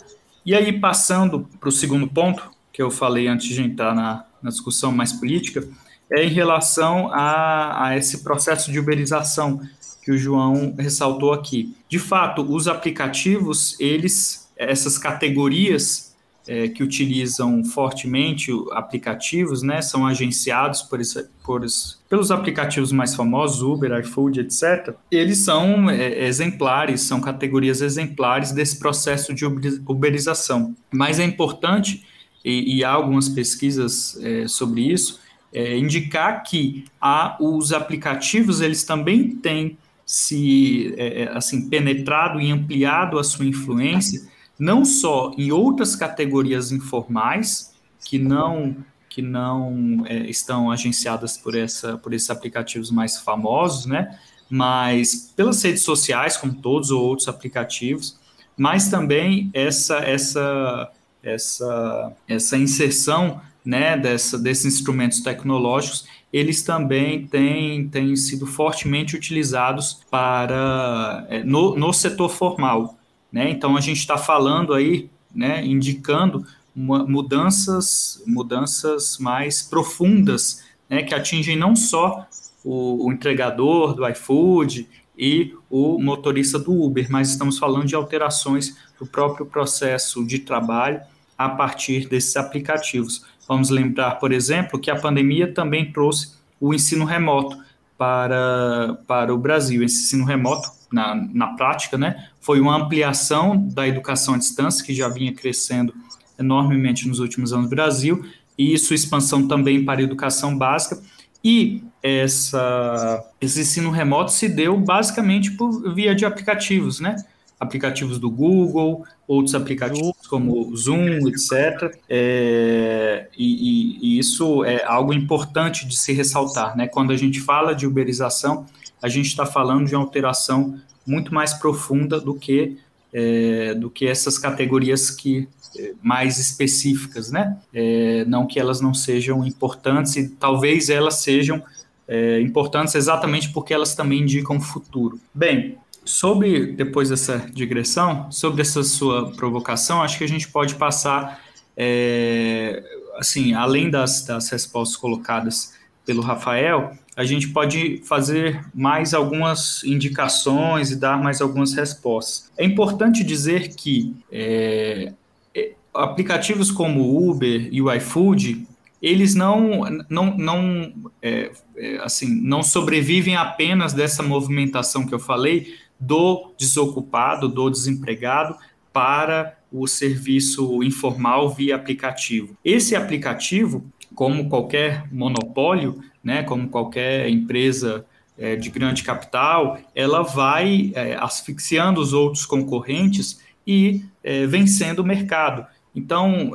[0.46, 4.50] E aí, passando para o segundo ponto, que eu falei antes de entrar na, na
[4.50, 5.68] discussão mais política,
[6.12, 9.60] é em relação a, a esse processo de uberização
[10.06, 11.76] que o João ressaltou aqui.
[11.90, 16.16] De fato, os aplicativos, eles, essas categorias
[16.48, 21.66] é, que utilizam fortemente aplicativos, né, são agenciados por, esse, por
[22.08, 24.94] pelos aplicativos mais famosos, Uber, iFood, etc.
[25.10, 30.76] Eles são é, exemplares, são categorias exemplares desse processo de uberização.
[30.92, 32.06] Mas é importante,
[32.44, 35.20] e, e há algumas pesquisas é, sobre isso,
[35.52, 42.52] é, indicar que há, os aplicativos eles também têm se é, é, assim penetrado e
[42.52, 44.22] ampliado a sua influência
[44.58, 47.74] não só em outras categorias informais
[48.06, 48.76] que não
[49.10, 54.20] que não é, estão agenciadas por essa por esses aplicativos mais famosos, né?
[54.50, 58.20] Mas pelas redes sociais, como todos os outros aplicativos,
[58.58, 60.92] mas também essa essa
[61.24, 70.02] essa essa inserção né, dessa, desses instrumentos tecnológicos, eles também têm, têm sido fortemente utilizados
[70.12, 72.98] para é, no, no setor formal.
[73.32, 73.50] Né?
[73.50, 81.16] Então a gente está falando aí, né, indicando uma, mudanças, mudanças mais profundas, né, que
[81.16, 82.28] atingem não só
[82.66, 88.76] o, o entregador do iFood e o motorista do Uber, mas estamos falando de alterações
[89.00, 91.00] do próprio processo de trabalho
[91.38, 93.24] a partir desses aplicativos.
[93.48, 97.58] Vamos lembrar, por exemplo, que a pandemia também trouxe o ensino remoto
[97.98, 99.84] para, para o Brasil.
[99.84, 104.94] Esse ensino remoto, na, na prática, né, foi uma ampliação da educação à distância, que
[104.94, 105.94] já vinha crescendo
[106.40, 108.26] enormemente nos últimos anos no Brasil,
[108.58, 111.02] e sua expansão também para a educação básica.
[111.44, 117.16] E essa, esse ensino remoto se deu basicamente por via de aplicativos, né?
[117.60, 121.98] aplicativos do Google, outros aplicativos como Zoom, etc.
[122.10, 126.88] É, e, e, isso é algo importante de se ressaltar, né?
[126.88, 128.66] Quando a gente fala de uberização,
[129.02, 132.78] a gente está falando de uma alteração muito mais profunda do que
[133.14, 135.48] é, do que essas categorias que
[135.78, 137.58] é, mais específicas, né?
[137.74, 141.64] É, não que elas não sejam importantes e talvez elas sejam
[142.08, 145.20] é, importantes exatamente porque elas também indicam o futuro.
[145.34, 151.44] Bem, Sobre, depois dessa digressão, sobre essa sua provocação, acho que a gente pode passar,
[151.76, 152.84] é,
[153.18, 155.74] assim, além das, das respostas colocadas
[156.06, 162.52] pelo Rafael, a gente pode fazer mais algumas indicações e dar mais algumas respostas.
[162.58, 165.14] É importante dizer que é,
[165.56, 168.68] é aplicativos como o Uber e o iFood,
[169.02, 175.74] eles não, não, não, é, é, assim, não sobrevivem apenas dessa movimentação que eu falei,
[176.00, 178.56] do desocupado, do desempregado,
[178.92, 182.56] para o serviço informal via aplicativo.
[182.64, 188.06] Esse aplicativo, como qualquer monopólio, né, como qualquer empresa
[188.38, 195.06] é, de grande capital, ela vai é, asfixiando os outros concorrentes e é, vencendo o
[195.06, 195.66] mercado.
[195.94, 196.52] Então,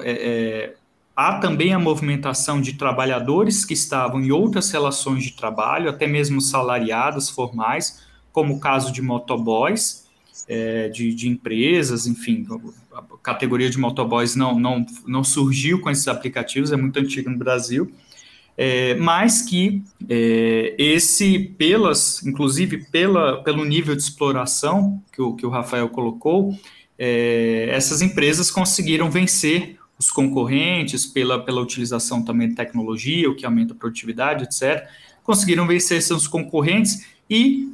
[1.17, 6.43] há também a movimentação de trabalhadores que estavam em outras relações de trabalho, até mesmo
[6.43, 10.09] salariadas, formais, como o caso de motoboys,
[10.49, 12.47] é, de, de, empresas, enfim,
[12.93, 17.39] a categoria de motoboys não, não, não surgiu com esses aplicativos, é muito antigo no
[17.39, 17.91] Brasil,
[18.57, 25.47] é, mas que é, esse, pelas, inclusive pela, pelo nível de exploração que o, que
[25.47, 26.55] o Rafael colocou,
[26.99, 33.47] é, essas empresas conseguiram vencer os concorrentes pela, pela utilização também de tecnologia, o que
[33.47, 34.87] aumenta a produtividade, etc.,
[35.23, 37.73] conseguiram vencer seus concorrentes e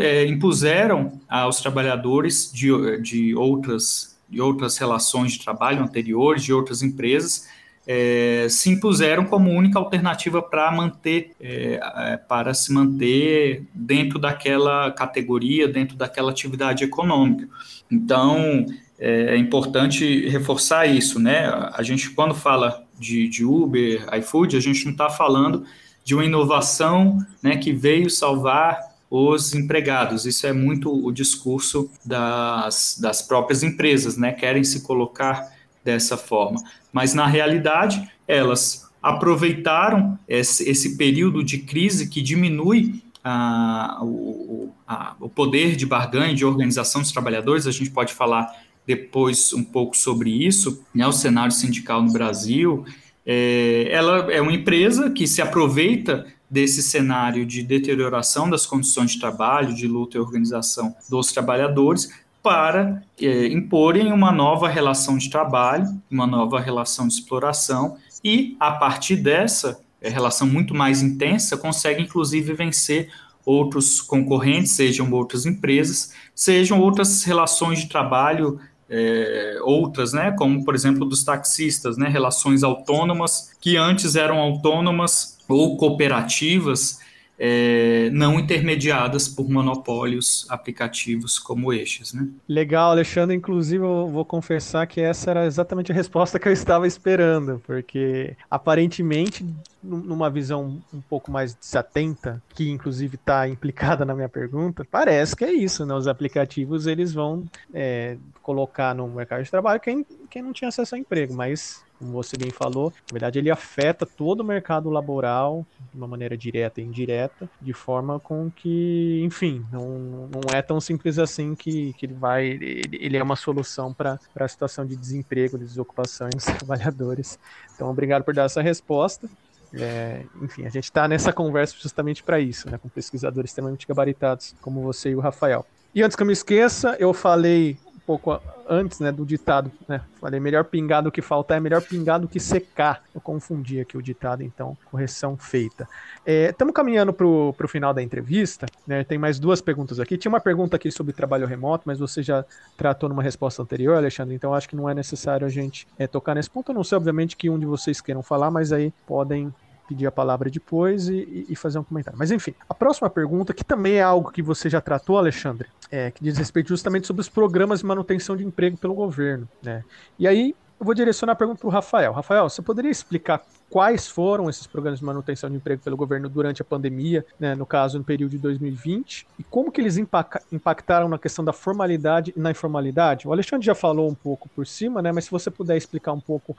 [0.00, 6.82] é, impuseram aos trabalhadores de, de, outras, de outras relações de trabalho anteriores, de outras
[6.82, 7.48] empresas,
[7.86, 14.90] é, se impuseram como única alternativa para manter, é, é, para se manter dentro daquela
[14.92, 17.48] categoria, dentro daquela atividade econômica.
[17.90, 18.64] Então,
[18.98, 21.46] é, é importante reforçar isso, né?
[21.74, 25.64] A gente, quando fala de, de Uber, iFood, a gente não está falando
[26.02, 28.78] de uma inovação né, que veio salvar
[29.16, 30.26] os empregados.
[30.26, 34.32] Isso é muito o discurso das, das próprias empresas, né?
[34.32, 35.52] Querem se colocar
[35.84, 36.60] dessa forma.
[36.92, 45.14] Mas, na realidade, elas aproveitaram esse, esse período de crise que diminui a, o, a,
[45.20, 47.68] o poder de barganha, de organização dos trabalhadores.
[47.68, 48.50] A gente pode falar
[48.84, 52.84] depois um pouco sobre isso, né, o cenário sindical no Brasil.
[53.24, 59.18] É, ela é uma empresa que se aproveita desse cenário de deterioração das condições de
[59.18, 62.08] trabalho, de luta e organização dos trabalhadores,
[62.40, 68.70] para é, imporem uma nova relação de trabalho, uma nova relação de exploração, e a
[68.70, 73.10] partir dessa é, relação muito mais intensa, consegue inclusive vencer
[73.44, 78.60] outros concorrentes, sejam outras empresas, sejam outras relações de trabalho
[78.96, 85.36] é, outras, né, como por exemplo dos taxistas, né, relações autônomas que antes eram autônomas
[85.48, 87.00] ou cooperativas,
[87.38, 92.12] é, não intermediadas por monopólios aplicativos como estes.
[92.12, 92.28] Né?
[92.48, 93.36] Legal, Alexandre.
[93.36, 98.36] Inclusive, eu vou confessar que essa era exatamente a resposta que eu estava esperando, porque
[98.50, 99.44] aparentemente,
[99.82, 105.44] numa visão um pouco mais desatenta, que inclusive está implicada na minha pergunta, parece que
[105.44, 105.94] é isso, né?
[105.94, 110.94] Os aplicativos eles vão é, colocar no mercado de trabalho quem, quem não tinha acesso
[110.94, 115.66] ao emprego, mas como você bem falou, na verdade ele afeta todo o mercado laboral
[115.90, 120.80] de uma maneira direta e indireta, de forma com que, enfim, não, não é tão
[120.80, 124.96] simples assim que, que ele vai, ele, ele é uma solução para a situação de
[124.96, 127.38] desemprego, de desocupação dos trabalhadores.
[127.74, 129.28] Então, obrigado por dar essa resposta.
[129.72, 134.54] É, enfim, a gente está nessa conversa justamente para isso, né, com pesquisadores extremamente gabaritados
[134.60, 135.66] como você e o Rafael.
[135.94, 137.76] E antes que eu me esqueça, eu falei
[138.06, 140.00] pouco antes, né, do ditado, né?
[140.20, 143.02] Falei melhor pingar do que faltar é melhor pingar do que secar.
[143.14, 145.88] Eu confundi aqui o ditado, então, correção feita.
[146.26, 149.04] Estamos é, caminhando para o final da entrevista, né?
[149.04, 150.16] Tem mais duas perguntas aqui.
[150.16, 152.44] Tinha uma pergunta aqui sobre trabalho remoto, mas você já
[152.76, 156.34] tratou numa resposta anterior, Alexandre, então acho que não é necessário a gente é, tocar
[156.34, 156.70] nesse ponto.
[156.70, 159.52] Eu não sei, obviamente, que um de vocês queiram falar, mas aí podem
[159.88, 162.18] pedir a palavra depois e, e, fazer um comentário.
[162.18, 166.10] Mas enfim, a próxima pergunta, que também é algo que você já tratou, Alexandre, é,
[166.10, 169.48] que diz respeito justamente sobre os programas de manutenção de emprego pelo governo.
[169.62, 169.84] Né?
[170.18, 172.12] E aí eu vou direcionar a pergunta para o Rafael.
[172.12, 176.62] Rafael, você poderia explicar quais foram esses programas de manutenção de emprego pelo governo durante
[176.62, 181.18] a pandemia, né, no caso no período de 2020, e como que eles impactaram na
[181.18, 183.26] questão da formalidade e na informalidade?
[183.26, 186.20] O Alexandre já falou um pouco por cima, né, mas se você puder explicar um
[186.20, 186.56] pouco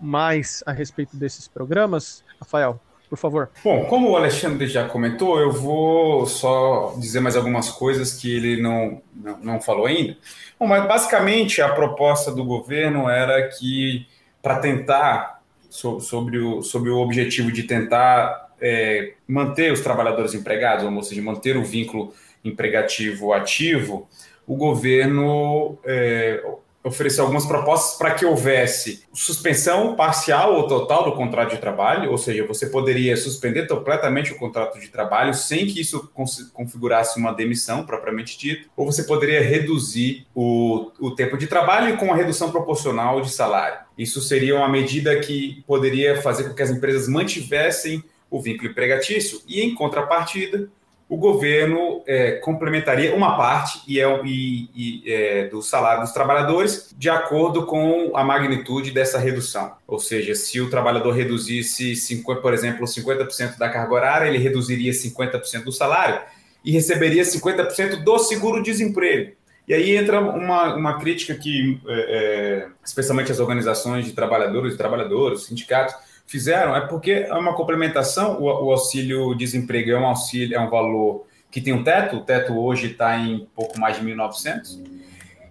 [0.00, 3.50] mais a respeito desses programas, Rafael, por favor.
[3.62, 8.60] Bom, como o Alexandre já comentou, eu vou só dizer mais algumas coisas que ele
[8.60, 10.16] não, não, não falou ainda.
[10.58, 14.06] Bom, mas basicamente a proposta do governo era que,
[14.40, 20.84] para tentar, so, sobre, o, sobre o objetivo de tentar é, manter os trabalhadores empregados,
[20.84, 22.14] ou seja, manter o vínculo
[22.44, 24.08] empregativo ativo,
[24.46, 26.42] o governo é,
[26.84, 32.18] ofereceu algumas propostas para que houvesse suspensão parcial ou total do contrato de trabalho, ou
[32.18, 36.10] seja, você poderia suspender completamente o contrato de trabalho sem que isso
[36.52, 42.12] configurasse uma demissão propriamente dita, ou você poderia reduzir o, o tempo de trabalho com
[42.12, 43.78] a redução proporcional de salário.
[43.96, 49.40] Isso seria uma medida que poderia fazer com que as empresas mantivessem o vínculo empregatício
[49.46, 50.68] e, em contrapartida,
[51.12, 56.88] o governo é, complementaria uma parte e é, e, e, é, do salário dos trabalhadores
[56.96, 59.72] de acordo com a magnitude dessa redução.
[59.86, 64.90] Ou seja, se o trabalhador reduzisse, 50, por exemplo, 50% da carga horária, ele reduziria
[64.90, 66.18] 50% do salário
[66.64, 69.32] e receberia 50% do seguro-desemprego.
[69.68, 74.78] E aí entra uma, uma crítica que, é, é especialmente as organizações de trabalhadores e
[74.78, 75.94] trabalhadoras, sindicatos,
[76.26, 78.40] fizeram é porque é uma complementação.
[78.40, 82.16] O, o auxílio desemprego é um auxílio, é um valor que tem um teto.
[82.16, 84.80] O teto hoje está em pouco mais de 1.900.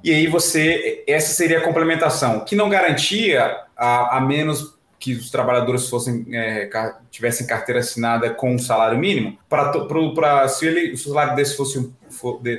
[0.03, 5.31] E aí você, essa seria a complementação, que não garantia a, a menos que os
[5.31, 6.69] trabalhadores fossem é,
[7.09, 11.91] tivessem carteira assinada com um salário mínimo, para se, ele, o salário desse fosse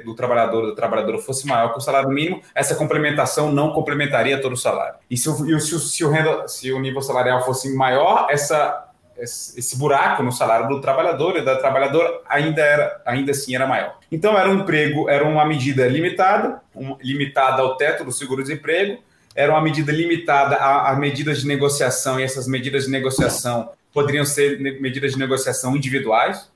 [0.05, 4.55] do trabalhador da trabalhadora fosse maior que o salário mínimo, essa complementação não complementaria todo
[4.55, 4.97] o salário.
[5.09, 8.89] E se o, se o, se o, renda, se o nível salarial fosse maior, essa
[9.17, 13.99] esse buraco no salário do trabalhador e da trabalhadora ainda era ainda assim era maior.
[14.11, 19.01] Então era um emprego, era uma medida limitada, um, limitada ao teto do seguro-desemprego,
[19.35, 24.25] era uma medida limitada a, a, medidas de negociação e essas medidas de negociação poderiam
[24.25, 26.51] ser medidas de negociação individuais.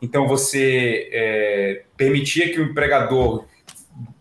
[0.00, 3.44] Então você é, permitia que o empregador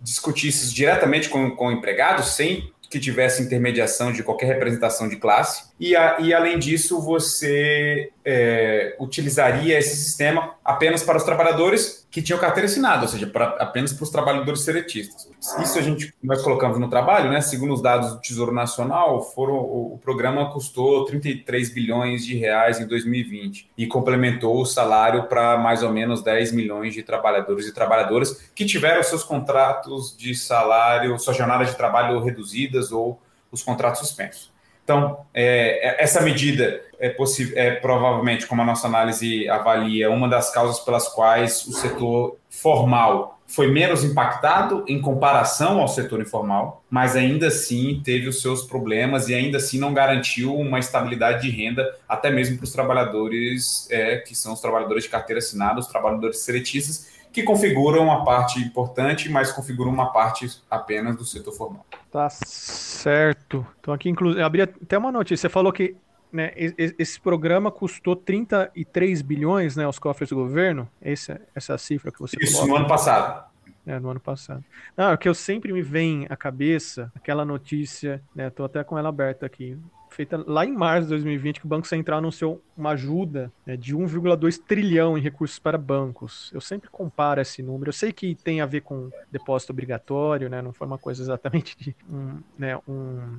[0.02, 5.67] discutisse diretamente com, com o empregado sem que tivesse intermediação de qualquer representação de classe.
[5.80, 12.20] E, a, e além disso, você é, utilizaria esse sistema apenas para os trabalhadores que
[12.22, 15.30] tinham carteira assinada, ou seja, para, apenas para os trabalhadores seletistas.
[15.62, 17.42] Isso a gente nós colocamos no trabalho, né?
[17.42, 22.80] Segundo os dados do Tesouro Nacional, foram, o, o programa custou 33 bilhões de reais
[22.80, 27.74] em 2020 e complementou o salário para mais ou menos 10 milhões de trabalhadores e
[27.74, 33.22] trabalhadoras que tiveram seus contratos de salário, sua jornada de trabalho reduzidas ou
[33.52, 34.57] os contratos suspensos.
[34.88, 37.14] Então, é, é, essa medida é,
[37.56, 43.38] é provavelmente, como a nossa análise avalia, uma das causas pelas quais o setor formal
[43.46, 49.28] foi menos impactado em comparação ao setor informal, mas ainda assim teve os seus problemas
[49.28, 54.18] e ainda assim não garantiu uma estabilidade de renda, até mesmo para os trabalhadores é,
[54.18, 57.08] que são os trabalhadores de carteira assinada, os trabalhadores seletistas,
[57.38, 61.86] que configuram uma parte importante, mas configuram uma parte apenas do setor formal.
[62.12, 63.64] Tá certo.
[63.80, 65.48] Então aqui inclusive abri até uma notícia.
[65.48, 65.96] Você falou que
[66.34, 70.90] né, esse programa custou 33 bilhões né, aos cofres do governo.
[71.00, 72.72] Essa, essa cifra que você Isso, coloca.
[72.72, 73.46] no ano passado.
[73.86, 74.66] É, no ano passado.
[74.98, 78.50] Não, é que eu sempre me vem à cabeça aquela notícia, né?
[78.50, 79.78] Tô até com ela aberta aqui
[80.18, 83.96] feita lá em março de 2020, que o Banco Central anunciou uma ajuda né, de
[83.96, 86.50] 1,2 trilhão em recursos para bancos.
[86.52, 87.90] Eu sempre comparo esse número.
[87.90, 91.78] Eu sei que tem a ver com depósito obrigatório, né, não foi uma coisa exatamente
[91.80, 93.38] de um, né, um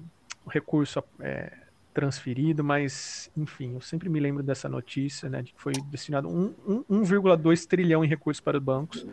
[0.48, 1.52] recurso é,
[1.92, 7.66] transferido, mas, enfim, eu sempre me lembro dessa notícia, né, de que foi destinado 1,2
[7.66, 9.04] trilhão em recursos para os bancos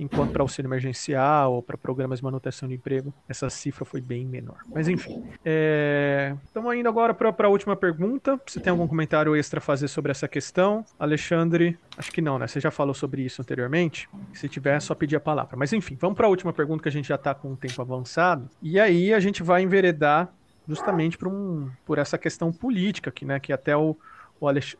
[0.00, 4.24] enquanto para auxílio emergencial ou para programas de manutenção de emprego, essa cifra foi bem
[4.24, 4.56] menor.
[4.72, 6.34] Mas enfim, é...
[6.42, 8.40] estamos indo agora para a última pergunta.
[8.46, 10.84] Você tem algum comentário extra a fazer sobre essa questão?
[10.98, 12.46] Alexandre, acho que não, né?
[12.46, 14.08] Você já falou sobre isso anteriormente.
[14.32, 15.56] Se tiver, é só pedir a palavra.
[15.56, 17.82] Mas enfim, vamos para a última pergunta que a gente já está com um tempo
[17.82, 18.48] avançado.
[18.62, 20.32] E aí a gente vai enveredar
[20.66, 23.96] justamente por, um, por essa questão política, que, né, que até o,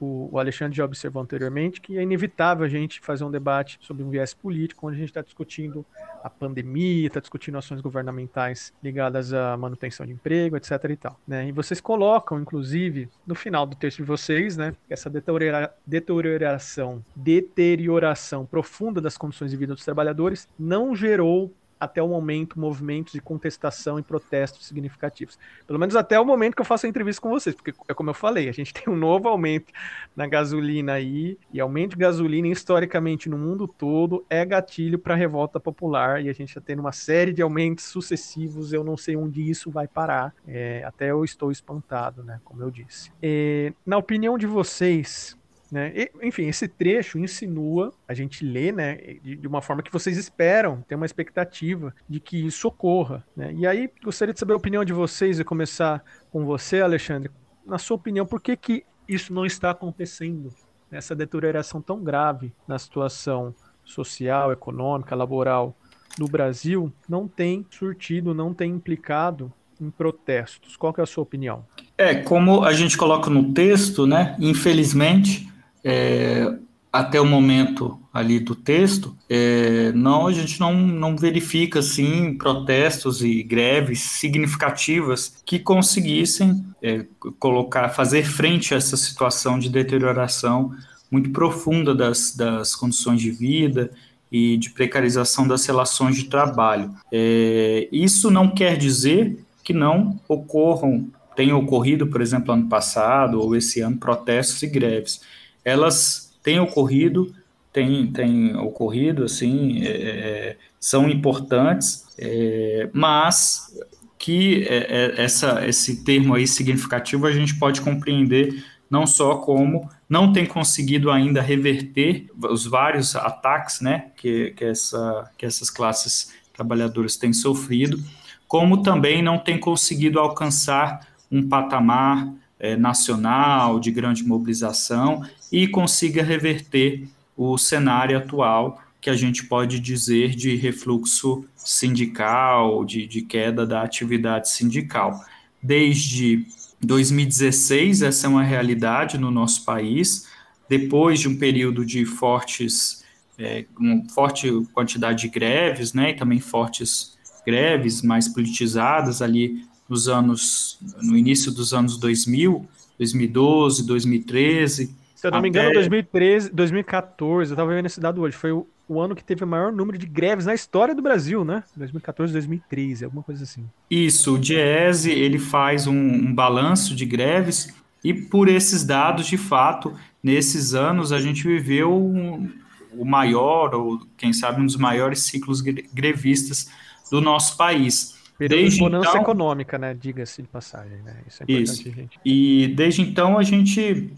[0.00, 4.10] o Alexandre já observou anteriormente, que é inevitável a gente fazer um debate sobre um
[4.10, 5.84] viés político, onde a gente está discutindo
[6.22, 10.70] a pandemia, está discutindo ações governamentais ligadas à manutenção de emprego, etc.
[10.90, 11.20] e tal.
[11.26, 11.48] Né?
[11.48, 18.46] E vocês colocam, inclusive, no final do texto de vocês, né, essa deteriora deterioração, deterioração
[18.46, 23.98] profunda das condições de vida dos trabalhadores não gerou até o momento movimentos de contestação
[23.98, 25.38] e protestos significativos.
[25.66, 28.10] Pelo menos até o momento que eu faço a entrevista com vocês, porque é como
[28.10, 29.72] eu falei, a gente tem um novo aumento
[30.14, 35.58] na gasolina aí, e aumento de gasolina historicamente no mundo todo é gatilho para revolta
[35.58, 39.48] popular, e a gente está tendo uma série de aumentos sucessivos, eu não sei onde
[39.48, 43.10] isso vai parar, é, até eu estou espantado, né, como eu disse.
[43.22, 45.39] É, na opinião de vocês,
[45.70, 45.92] né?
[45.94, 50.16] E, enfim, esse trecho insinua, a gente lê né, de, de, uma forma que vocês
[50.16, 53.24] esperam, tem uma expectativa de que isso ocorra.
[53.36, 53.52] Né?
[53.54, 57.30] E aí, gostaria de saber a opinião de vocês e começar com você, Alexandre.
[57.64, 60.52] Na sua opinião, por que, que isso não está acontecendo?
[60.90, 63.54] Essa deterioração tão grave na situação
[63.84, 65.76] social, econômica, laboral
[66.18, 70.76] do Brasil não tem surtido, não tem implicado em protestos.
[70.76, 71.64] Qual é a sua opinião?
[71.96, 74.36] É, como a gente coloca no texto, né?
[74.38, 75.49] Infelizmente,
[75.84, 76.54] é,
[76.92, 83.22] até o momento ali do texto, é, não a gente não, não verifica assim protestos
[83.22, 87.06] e greves significativas que conseguissem é,
[87.38, 90.72] colocar, fazer frente a essa situação de deterioração
[91.10, 93.90] muito profunda das, das condições de vida
[94.30, 96.92] e de precarização das relações de trabalho.
[97.12, 103.54] É, isso não quer dizer que não ocorram, tenham ocorrido, por exemplo, ano passado ou
[103.54, 105.20] esse ano, protestos e greves
[105.64, 107.34] elas têm ocorrido,
[107.72, 113.74] têm, têm ocorrido, assim, é, é, são importantes, é, mas
[114.18, 119.88] que é, é, essa, esse termo aí significativo a gente pode compreender não só como
[120.08, 126.34] não tem conseguido ainda reverter os vários ataques né, que, que, essa, que essas classes
[126.52, 128.02] trabalhadoras têm sofrido,
[128.48, 136.22] como também não tem conseguido alcançar um patamar é, nacional de grande mobilização e consiga
[136.22, 143.66] reverter o cenário atual que a gente pode dizer de refluxo sindical, de, de queda
[143.66, 145.24] da atividade sindical.
[145.62, 146.44] Desde
[146.82, 150.28] 2016, essa é uma realidade no nosso país,
[150.68, 153.04] depois de um período de fortes,
[153.38, 160.08] é, uma forte quantidade de greves, né, e também fortes greves mais politizadas ali nos
[160.08, 167.52] anos, no início dos anos 2000, 2012, 2013, se eu não me engano, 2013, 2014,
[167.52, 169.98] eu tava vendo esse dado hoje, foi o, o, ano que teve o maior número
[169.98, 171.62] de greves na história do Brasil, né?
[171.76, 173.68] 2014, 2013, alguma coisa assim.
[173.90, 179.36] Isso, o Diese, ele faz um, um balanço de greves e por esses dados, de
[179.36, 182.50] fato, nesses anos a gente viveu um,
[182.94, 186.70] o maior, ou quem sabe um dos maiores ciclos grevistas
[187.10, 188.18] do nosso país.
[188.38, 189.92] Período desde de bonança então, econômica, né?
[189.92, 191.16] Diga-se de passagem, né?
[191.28, 191.90] Isso é importante, isso.
[191.90, 192.20] gente.
[192.24, 194.14] E desde então a gente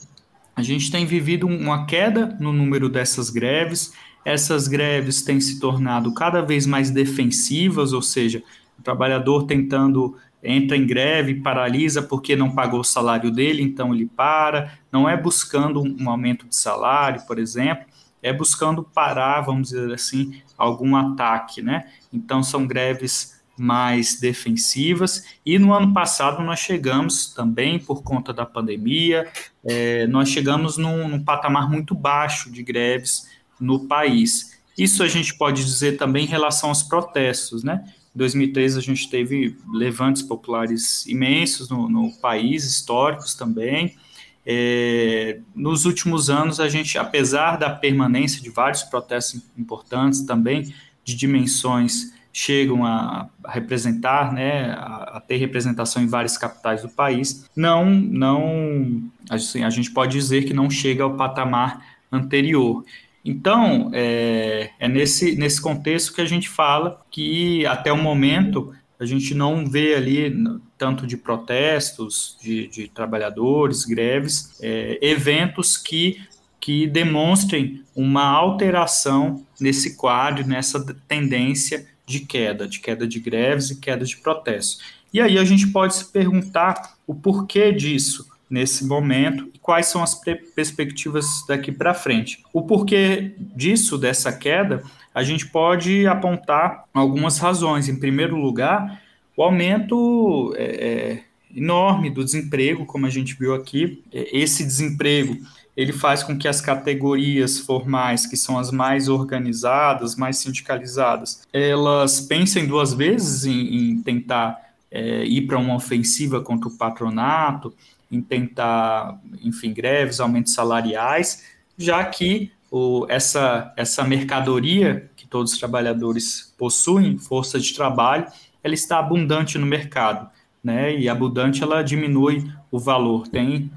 [0.54, 3.92] a gente tem vivido uma queda no número dessas greves.
[4.24, 8.42] Essas greves têm se tornado cada vez mais defensivas, ou seja,
[8.78, 14.06] o trabalhador tentando entra em greve, paralisa porque não pagou o salário dele, então ele
[14.06, 14.72] para.
[14.90, 17.86] Não é buscando um aumento de salário, por exemplo,
[18.22, 21.88] é buscando parar, vamos dizer assim, algum ataque, né?
[22.12, 25.24] Então são greves mais defensivas.
[25.44, 29.30] E no ano passado nós chegamos também, por conta da pandemia,
[29.64, 33.28] é, nós chegamos num, num, patamar muito baixo de greves
[33.60, 34.58] no país.
[34.76, 37.84] Isso a gente pode dizer também em relação aos protestos, né?
[38.14, 43.96] Em 2013 a gente teve levantes populares imensos no, no país, históricos também.
[44.44, 50.74] É, nos últimos anos, a gente, apesar da permanência de vários protestos importantes também,
[51.04, 57.90] de dimensões chegam a, representar, né, a, ter representação em várias capitais do país, não,
[57.90, 62.84] não, assim, a gente pode dizer que não chega ao patamar anterior.
[63.24, 69.04] Então, é, é nesse, nesse contexto que a gente fala que, até o momento, a
[69.04, 70.34] gente não vê ali
[70.78, 76.20] tanto de protestos de, de trabalhadores, greves, é, eventos que,
[76.60, 83.80] que demonstrem uma alteração nesse quadro, nessa tendência de queda, de queda de greves e
[83.80, 84.80] queda de protestos.
[85.12, 90.02] E aí a gente pode se perguntar o porquê disso nesse momento e quais são
[90.02, 90.14] as
[90.54, 92.42] perspectivas daqui para frente.
[92.52, 94.82] O porquê disso, dessa queda,
[95.14, 97.88] a gente pode apontar algumas razões.
[97.88, 99.02] Em primeiro lugar,
[99.36, 101.22] o aumento é, é,
[101.54, 104.02] enorme do desemprego, como a gente viu aqui.
[104.12, 105.36] É, esse desemprego
[105.76, 112.20] ele faz com que as categorias formais, que são as mais organizadas, mais sindicalizadas, elas
[112.20, 114.58] pensem duas vezes em, em tentar
[114.90, 117.72] é, ir para uma ofensiva contra o patronato,
[118.10, 121.44] em tentar, enfim, greves, aumentos salariais,
[121.78, 128.26] já que o, essa, essa mercadoria que todos os trabalhadores possuem, força de trabalho,
[128.62, 130.28] ela está abundante no mercado,
[130.62, 130.94] né?
[130.94, 133.26] E abundante ela diminui o valor.
[133.28, 133.70] Tem,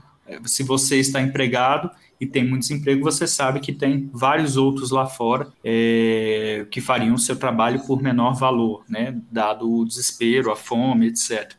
[0.46, 5.06] se você está empregado e tem muito desemprego, você sabe que tem vários outros lá
[5.06, 9.16] fora é, que fariam o seu trabalho por menor valor, né?
[9.32, 11.54] Dado o desespero, a fome, etc.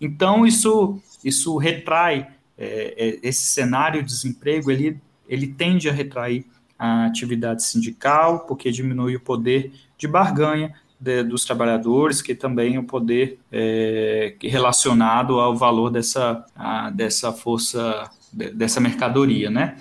[0.00, 6.44] Então isso isso retrai é, é, esse cenário de desemprego, ele, ele tende a retrair
[6.78, 12.84] a atividade sindical, porque diminui o poder de barganha de, dos trabalhadores, que também o
[12.84, 19.76] poder é, relacionado ao valor dessa, a, dessa força, de, dessa mercadoria, né?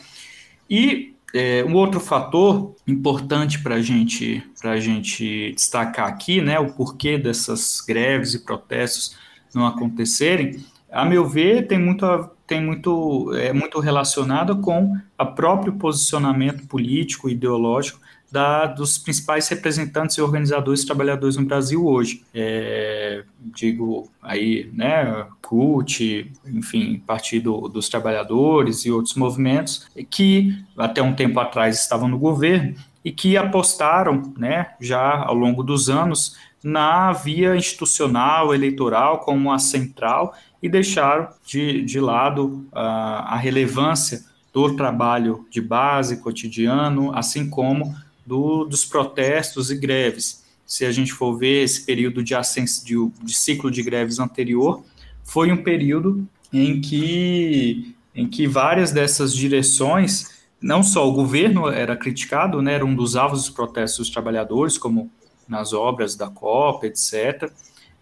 [0.69, 7.17] E é, um outro fator importante para gente, a gente destacar aqui, né, o porquê
[7.17, 9.17] dessas greves e protestos
[9.53, 12.05] não acontecerem, a meu ver, tem muito,
[12.47, 17.99] tem muito, é muito relacionado com o próprio posicionamento político, ideológico
[18.35, 22.21] da, dos principais representantes e organizadores trabalhadores no Brasil hoje.
[22.33, 31.15] É, digo aí, né, CUT, enfim, Partido dos Trabalhadores e outros movimentos que até um
[31.15, 32.75] tempo atrás estavam no governo
[33.05, 39.59] e que apostaram, né, já ao longo dos anos na via institucional, eleitoral, como a
[39.59, 42.79] central e deixaram de, de lado uh,
[43.27, 47.95] a relevância do trabalho de base cotidiano, assim como
[48.25, 50.43] do, dos protestos e greves.
[50.65, 54.83] Se a gente for ver esse período de, de, de ciclo de greves anterior,
[55.23, 61.95] foi um período em que, em que várias dessas direções, não só o governo era
[61.95, 65.11] criticado, né, era um dos alvos dos protestos dos trabalhadores, como
[65.47, 67.51] nas obras da COP, etc.,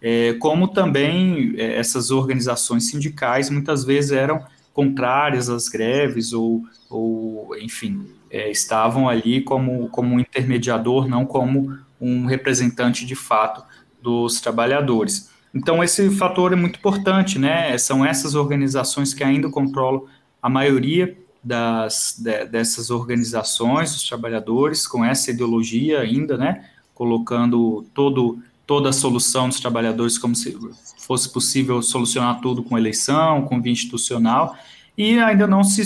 [0.00, 4.44] é, como também é, essas organizações sindicais muitas vezes eram
[4.74, 11.78] contrárias às greves ou, ou enfim, é, estavam ali como, como um intermediador, não como
[12.00, 13.62] um representante de fato
[14.02, 15.30] dos trabalhadores.
[15.54, 17.78] Então, esse fator é muito importante, né?
[17.78, 20.06] São essas organizações que ainda controlam
[20.42, 26.68] a maioria das, de, dessas organizações, os trabalhadores, com essa ideologia ainda, né?
[26.92, 30.56] Colocando todo toda a solução dos trabalhadores como se
[30.96, 34.56] fosse possível solucionar tudo com eleição, com via institucional,
[34.96, 35.82] e ainda não se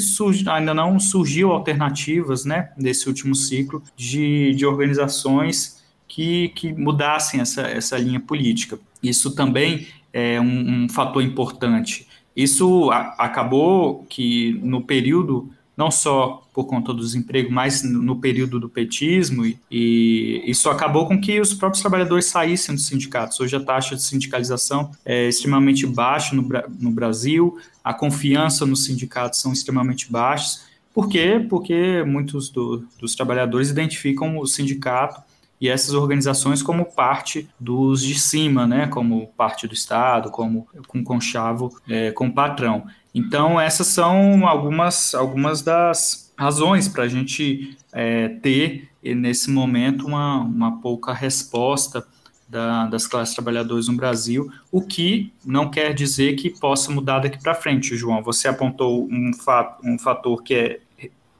[0.48, 7.62] ainda não surgiu alternativas, né, nesse último ciclo de, de organizações que, que mudassem essa,
[7.62, 8.78] essa linha política.
[9.02, 12.06] Isso também é um, um fator importante.
[12.36, 18.58] Isso a, acabou que no período não só por conta do desemprego, mas no período
[18.58, 23.38] do petismo, e, e, isso acabou com que os próprios trabalhadores saíssem dos sindicatos.
[23.38, 26.42] Hoje a taxa de sindicalização é extremamente baixa no,
[26.80, 30.66] no Brasil, a confiança nos sindicatos são extremamente baixas.
[30.92, 31.46] Por quê?
[31.48, 35.27] Porque muitos do, dos trabalhadores identificam o sindicato
[35.60, 41.02] e essas organizações como parte dos de cima, né, como parte do Estado, como com
[41.02, 42.86] conchavo é, com patrão.
[43.14, 50.40] Então, essas são algumas, algumas das razões para a gente é, ter, nesse momento, uma,
[50.42, 52.06] uma pouca resposta
[52.48, 57.42] da, das classes trabalhadoras no Brasil, o que não quer dizer que possa mudar daqui
[57.42, 58.22] para frente, João.
[58.22, 60.80] Você apontou um, fato, um fator que é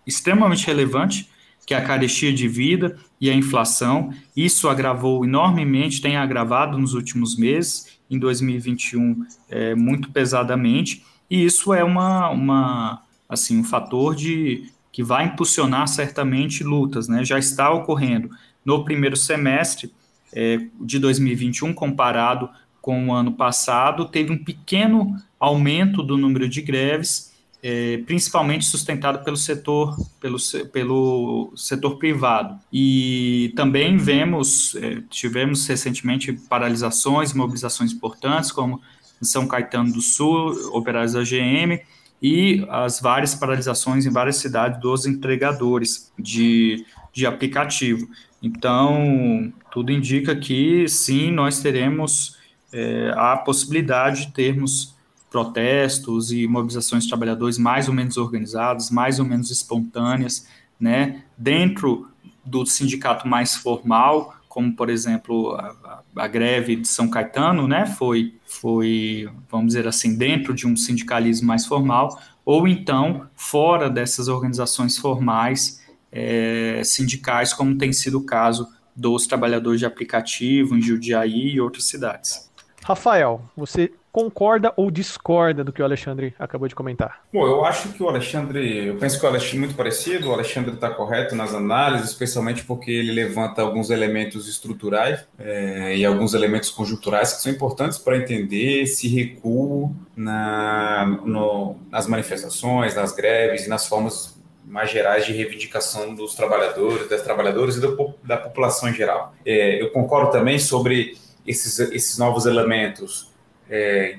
[0.07, 1.31] extremamente relevante,
[1.69, 4.11] que é a carestia de vida e a inflação.
[4.35, 11.75] Isso agravou enormemente, tem agravado nos últimos meses, em 2021 é, muito pesadamente, e isso
[11.75, 17.23] é uma, uma assim um fator de que vai impulsionar certamente lutas, né?
[17.23, 18.31] Já está ocorrendo
[18.65, 19.93] no primeiro semestre
[20.33, 22.49] é, de 2021 comparado
[22.81, 29.25] com o ano passado, teve um pequeno aumento do número de greves, é, principalmente sustentado
[29.25, 30.39] pelo setor, pelo,
[30.73, 32.59] pelo setor privado.
[32.73, 38.81] E também vemos, é, tivemos recentemente paralisações, mobilizações importantes, como
[39.21, 41.81] em São Caetano do Sul, operários da GM,
[42.23, 48.09] e as várias paralisações em várias cidades dos entregadores de, de aplicativo.
[48.43, 52.37] Então, tudo indica que sim, nós teremos
[52.73, 54.95] é, a possibilidade de termos
[55.31, 60.47] protestos e mobilizações de trabalhadores mais ou menos organizadas, mais ou menos espontâneas,
[60.81, 62.09] né, dentro
[62.45, 68.35] do sindicato mais formal, como por exemplo a, a, greve de São Caetano, né, foi,
[68.47, 74.97] foi, vamos dizer assim, dentro de um sindicalismo mais formal, ou então fora dessas organizações
[74.97, 81.61] formais é, sindicais, como tem sido o caso dos trabalhadores de aplicativo em Jundiaí e
[81.61, 82.48] outras cidades.
[82.89, 87.21] Rafael, você concorda ou discorda do que o Alexandre acabou de comentar?
[87.31, 90.33] Bom, eu acho que o Alexandre, eu penso que o Alexandre é muito parecido, o
[90.33, 96.33] Alexandre está correto nas análises, especialmente porque ele levanta alguns elementos estruturais é, e alguns
[96.33, 103.67] elementos conjunturais que são importantes para entender esse recuo na, no, nas manifestações, nas greves
[103.67, 104.35] e nas formas
[104.65, 109.35] mais gerais de reivindicação dos trabalhadores, das trabalhadoras e do, da população em geral.
[109.45, 111.19] É, eu concordo também sobre
[111.49, 113.29] esses, esses novos elementos
[113.71, 114.17] é,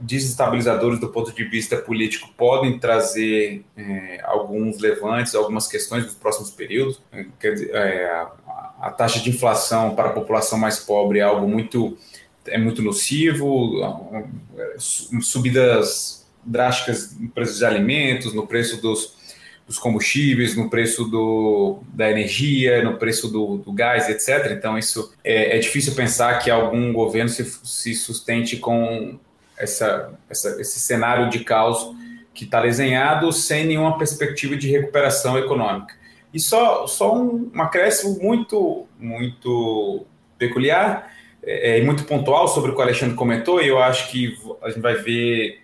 [0.00, 6.50] desestabilizadores do ponto de vista político podem trazer é, alguns levantes, algumas questões dos próximos
[6.50, 7.00] períodos.
[7.12, 8.32] É, a,
[8.80, 11.96] a, taxa de inflação para a população mais pobre é algo muito
[12.46, 14.08] é muito nocivo,
[15.20, 19.19] subidas drásticas no preço dos alimentos, no preço dos
[19.70, 24.50] dos combustíveis, no preço do, da energia, no preço do, do gás, etc.
[24.50, 29.16] Então, isso é, é, difícil pensar que algum governo se, se sustente com
[29.56, 31.94] essa, essa, esse cenário de caos
[32.34, 35.94] que está desenhado sem nenhuma perspectiva de recuperação econômica.
[36.34, 40.04] E só, só um, um acréscimo muito, muito
[40.36, 41.12] peculiar
[41.44, 44.36] é, e é, muito pontual sobre o que o Alexandre comentou, e eu acho que
[44.62, 45.60] a gente vai ver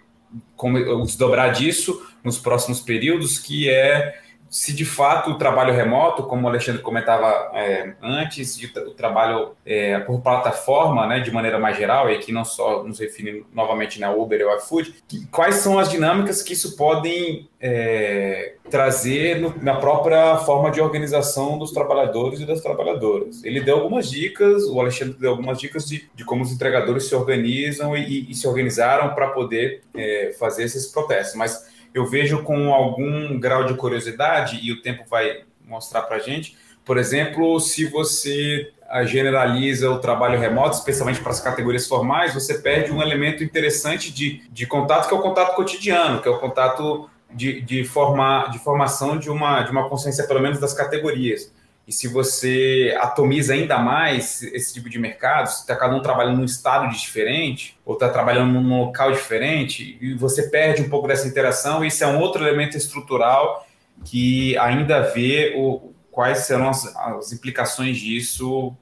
[0.54, 4.20] como o desdobrar disso nos próximos períodos, que é
[4.56, 9.50] se de fato o trabalho remoto, como o Alexandre comentava é, antes, de, o trabalho
[9.66, 14.00] é, por plataforma, né, de maneira mais geral, e aqui não só nos refere novamente
[14.00, 19.54] na Uber ou iFood, que, quais são as dinâmicas que isso podem é, trazer no,
[19.62, 23.44] na própria forma de organização dos trabalhadores e das trabalhadoras.
[23.44, 27.14] Ele deu algumas dicas, o Alexandre deu algumas dicas de, de como os entregadores se
[27.14, 32.72] organizam e, e se organizaram para poder é, fazer esses protestos, mas eu vejo com
[32.72, 37.84] algum grau de curiosidade, e o tempo vai mostrar para a gente, por exemplo, se
[37.86, 43.42] você ah, generaliza o trabalho remoto, especialmente para as categorias formais, você perde um elemento
[43.42, 47.82] interessante de, de contato, que é o contato cotidiano, que é o contato de, de,
[47.82, 51.52] formar, de formação de uma, de uma consciência, pelo menos, das categorias.
[51.86, 56.38] E se você atomiza ainda mais esse tipo de mercado, se está cada um trabalhando
[56.38, 61.28] num estado diferente, ou está trabalhando num local diferente, e você perde um pouco dessa
[61.28, 63.64] interação, isso é um outro elemento estrutural
[64.04, 68.74] que ainda vê o, quais serão as, as implicações disso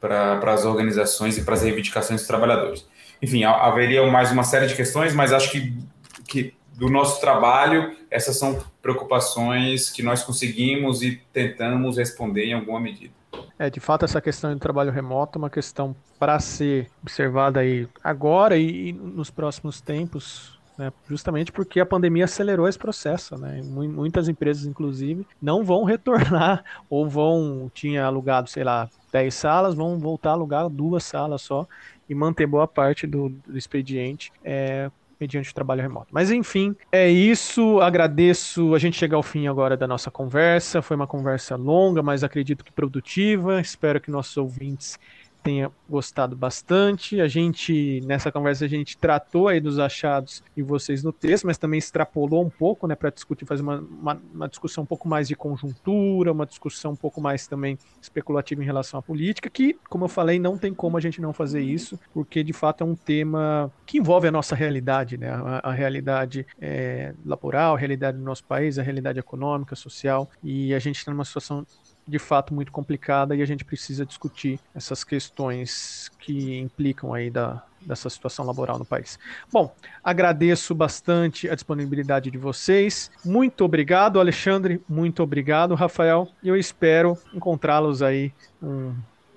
[0.00, 2.88] para as organizações e para as reivindicações dos trabalhadores.
[3.22, 5.78] Enfim, haveria mais uma série de questões, mas acho que,
[6.26, 12.78] que do nosso trabalho, essas são preocupações que nós conseguimos e tentamos responder em alguma
[12.78, 13.12] medida.
[13.58, 17.88] É, de fato, essa questão do trabalho remoto é uma questão para ser observada aí
[18.02, 23.60] agora e, nos próximos tempos, né, justamente porque a pandemia acelerou esse processo, né?
[23.64, 29.98] Muitas empresas, inclusive, não vão retornar ou vão tinha alugado, sei lá, 10 salas, vão
[29.98, 31.66] voltar a alugar duas salas só
[32.08, 34.90] e manter boa parte do, do expediente é,
[35.20, 36.08] mediante o trabalho remoto.
[36.10, 37.80] Mas enfim, é isso.
[37.80, 38.74] Agradeço.
[38.74, 40.82] A gente chega ao fim agora da nossa conversa.
[40.82, 43.60] Foi uma conversa longa, mas acredito que produtiva.
[43.60, 44.98] Espero que nossos ouvintes
[45.46, 47.20] tenha gostado bastante.
[47.20, 51.56] A gente, nessa conversa, a gente tratou aí dos achados de vocês no texto, mas
[51.56, 55.28] também extrapolou um pouco, né, para discutir, fazer uma, uma, uma, discussão um pouco mais
[55.28, 60.06] de conjuntura, uma discussão um pouco mais também especulativa em relação à política, que, como
[60.06, 62.96] eu falei, não tem como a gente não fazer isso, porque de fato é um
[62.96, 68.24] tema que envolve a nossa realidade, né, a, a realidade é, laboral, a realidade do
[68.24, 71.64] nosso país, a realidade econômica, social, e a gente está numa situação
[72.06, 77.62] de fato muito complicada e a gente precisa discutir essas questões que implicam aí da,
[77.80, 79.18] dessa situação laboral no país.
[79.52, 83.10] Bom, agradeço bastante a disponibilidade de vocês.
[83.24, 84.80] Muito obrigado, Alexandre.
[84.88, 86.28] Muito obrigado, Rafael.
[86.42, 88.94] E eu espero encontrá-los aí um,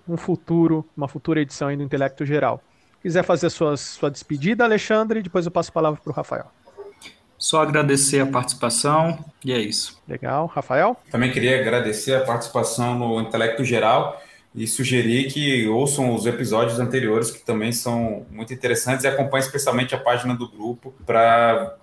[0.07, 2.61] um futuro, uma futura edição aí do Intelecto Geral.
[3.01, 6.51] Quiser fazer a sua, sua despedida, Alexandre, depois eu passo a palavra para o Rafael.
[7.39, 9.97] Só agradecer a participação e é isso.
[10.07, 10.45] Legal.
[10.47, 10.97] Rafael?
[11.09, 14.21] Também queria agradecer a participação no Intelecto Geral
[14.53, 19.93] e sugerir que ouçam os episódios anteriores, que também são muito interessantes, e acompanhem especialmente
[19.93, 21.77] a página do grupo para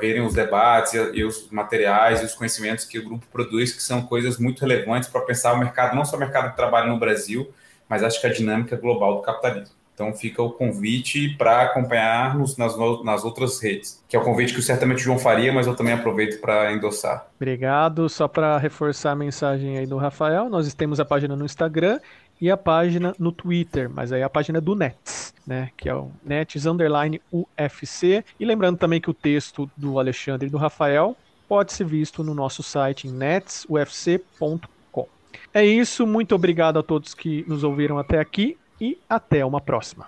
[0.00, 4.02] verem os debates e, os materiais e os conhecimentos que o grupo produz, que são
[4.02, 7.52] coisas muito relevantes para pensar o mercado, não só o mercado de trabalho no Brasil,
[7.88, 9.74] mas acho que a dinâmica global do capitalismo.
[10.00, 12.74] Então fica o convite para acompanhar-nos nas,
[13.04, 15.92] nas outras redes, que é o convite que certamente o João faria, mas eu também
[15.92, 17.26] aproveito para endossar.
[17.36, 18.08] Obrigado.
[18.08, 22.00] Só para reforçar a mensagem aí do Rafael, nós temos a página no Instagram
[22.40, 26.10] e a página no Twitter, mas aí a página do Nets, né, que é o
[26.24, 28.24] Nets underline UFC.
[28.40, 31.14] E lembrando também que o texto do Alexandre e do Rafael
[31.46, 34.60] pode ser visto no nosso site netsufc.com.
[35.52, 40.06] É isso, muito obrigado a todos que nos ouviram até aqui e até uma próxima.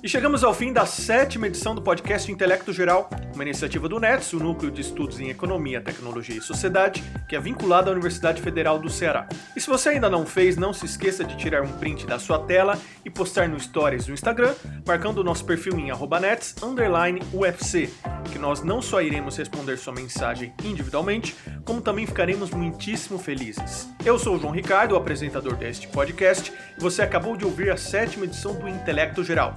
[0.00, 4.32] E chegamos ao fim da sétima edição do podcast Intelecto Geral, uma iniciativa do NETS,
[4.32, 8.78] o Núcleo de Estudos em Economia, Tecnologia e Sociedade, que é vinculado à Universidade Federal
[8.78, 9.28] do Ceará.
[9.56, 12.38] E se você ainda não fez, não se esqueça de tirar um print da sua
[12.38, 14.54] tela e postar no Stories do Instagram,
[14.86, 17.90] marcando o nosso perfil em nets_ufc,
[18.30, 21.34] que nós não só iremos responder sua mensagem individualmente,
[21.64, 23.88] como também ficaremos muitíssimo felizes.
[24.04, 28.26] Eu sou o João Ricardo, apresentador deste podcast, e você acabou de ouvir a sétima
[28.26, 29.54] edição do Intelecto Geral.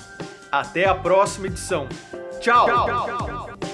[0.52, 1.88] Até a próxima edição.
[2.42, 2.66] Tchau!
[2.66, 3.71] tchau, tchau, tchau.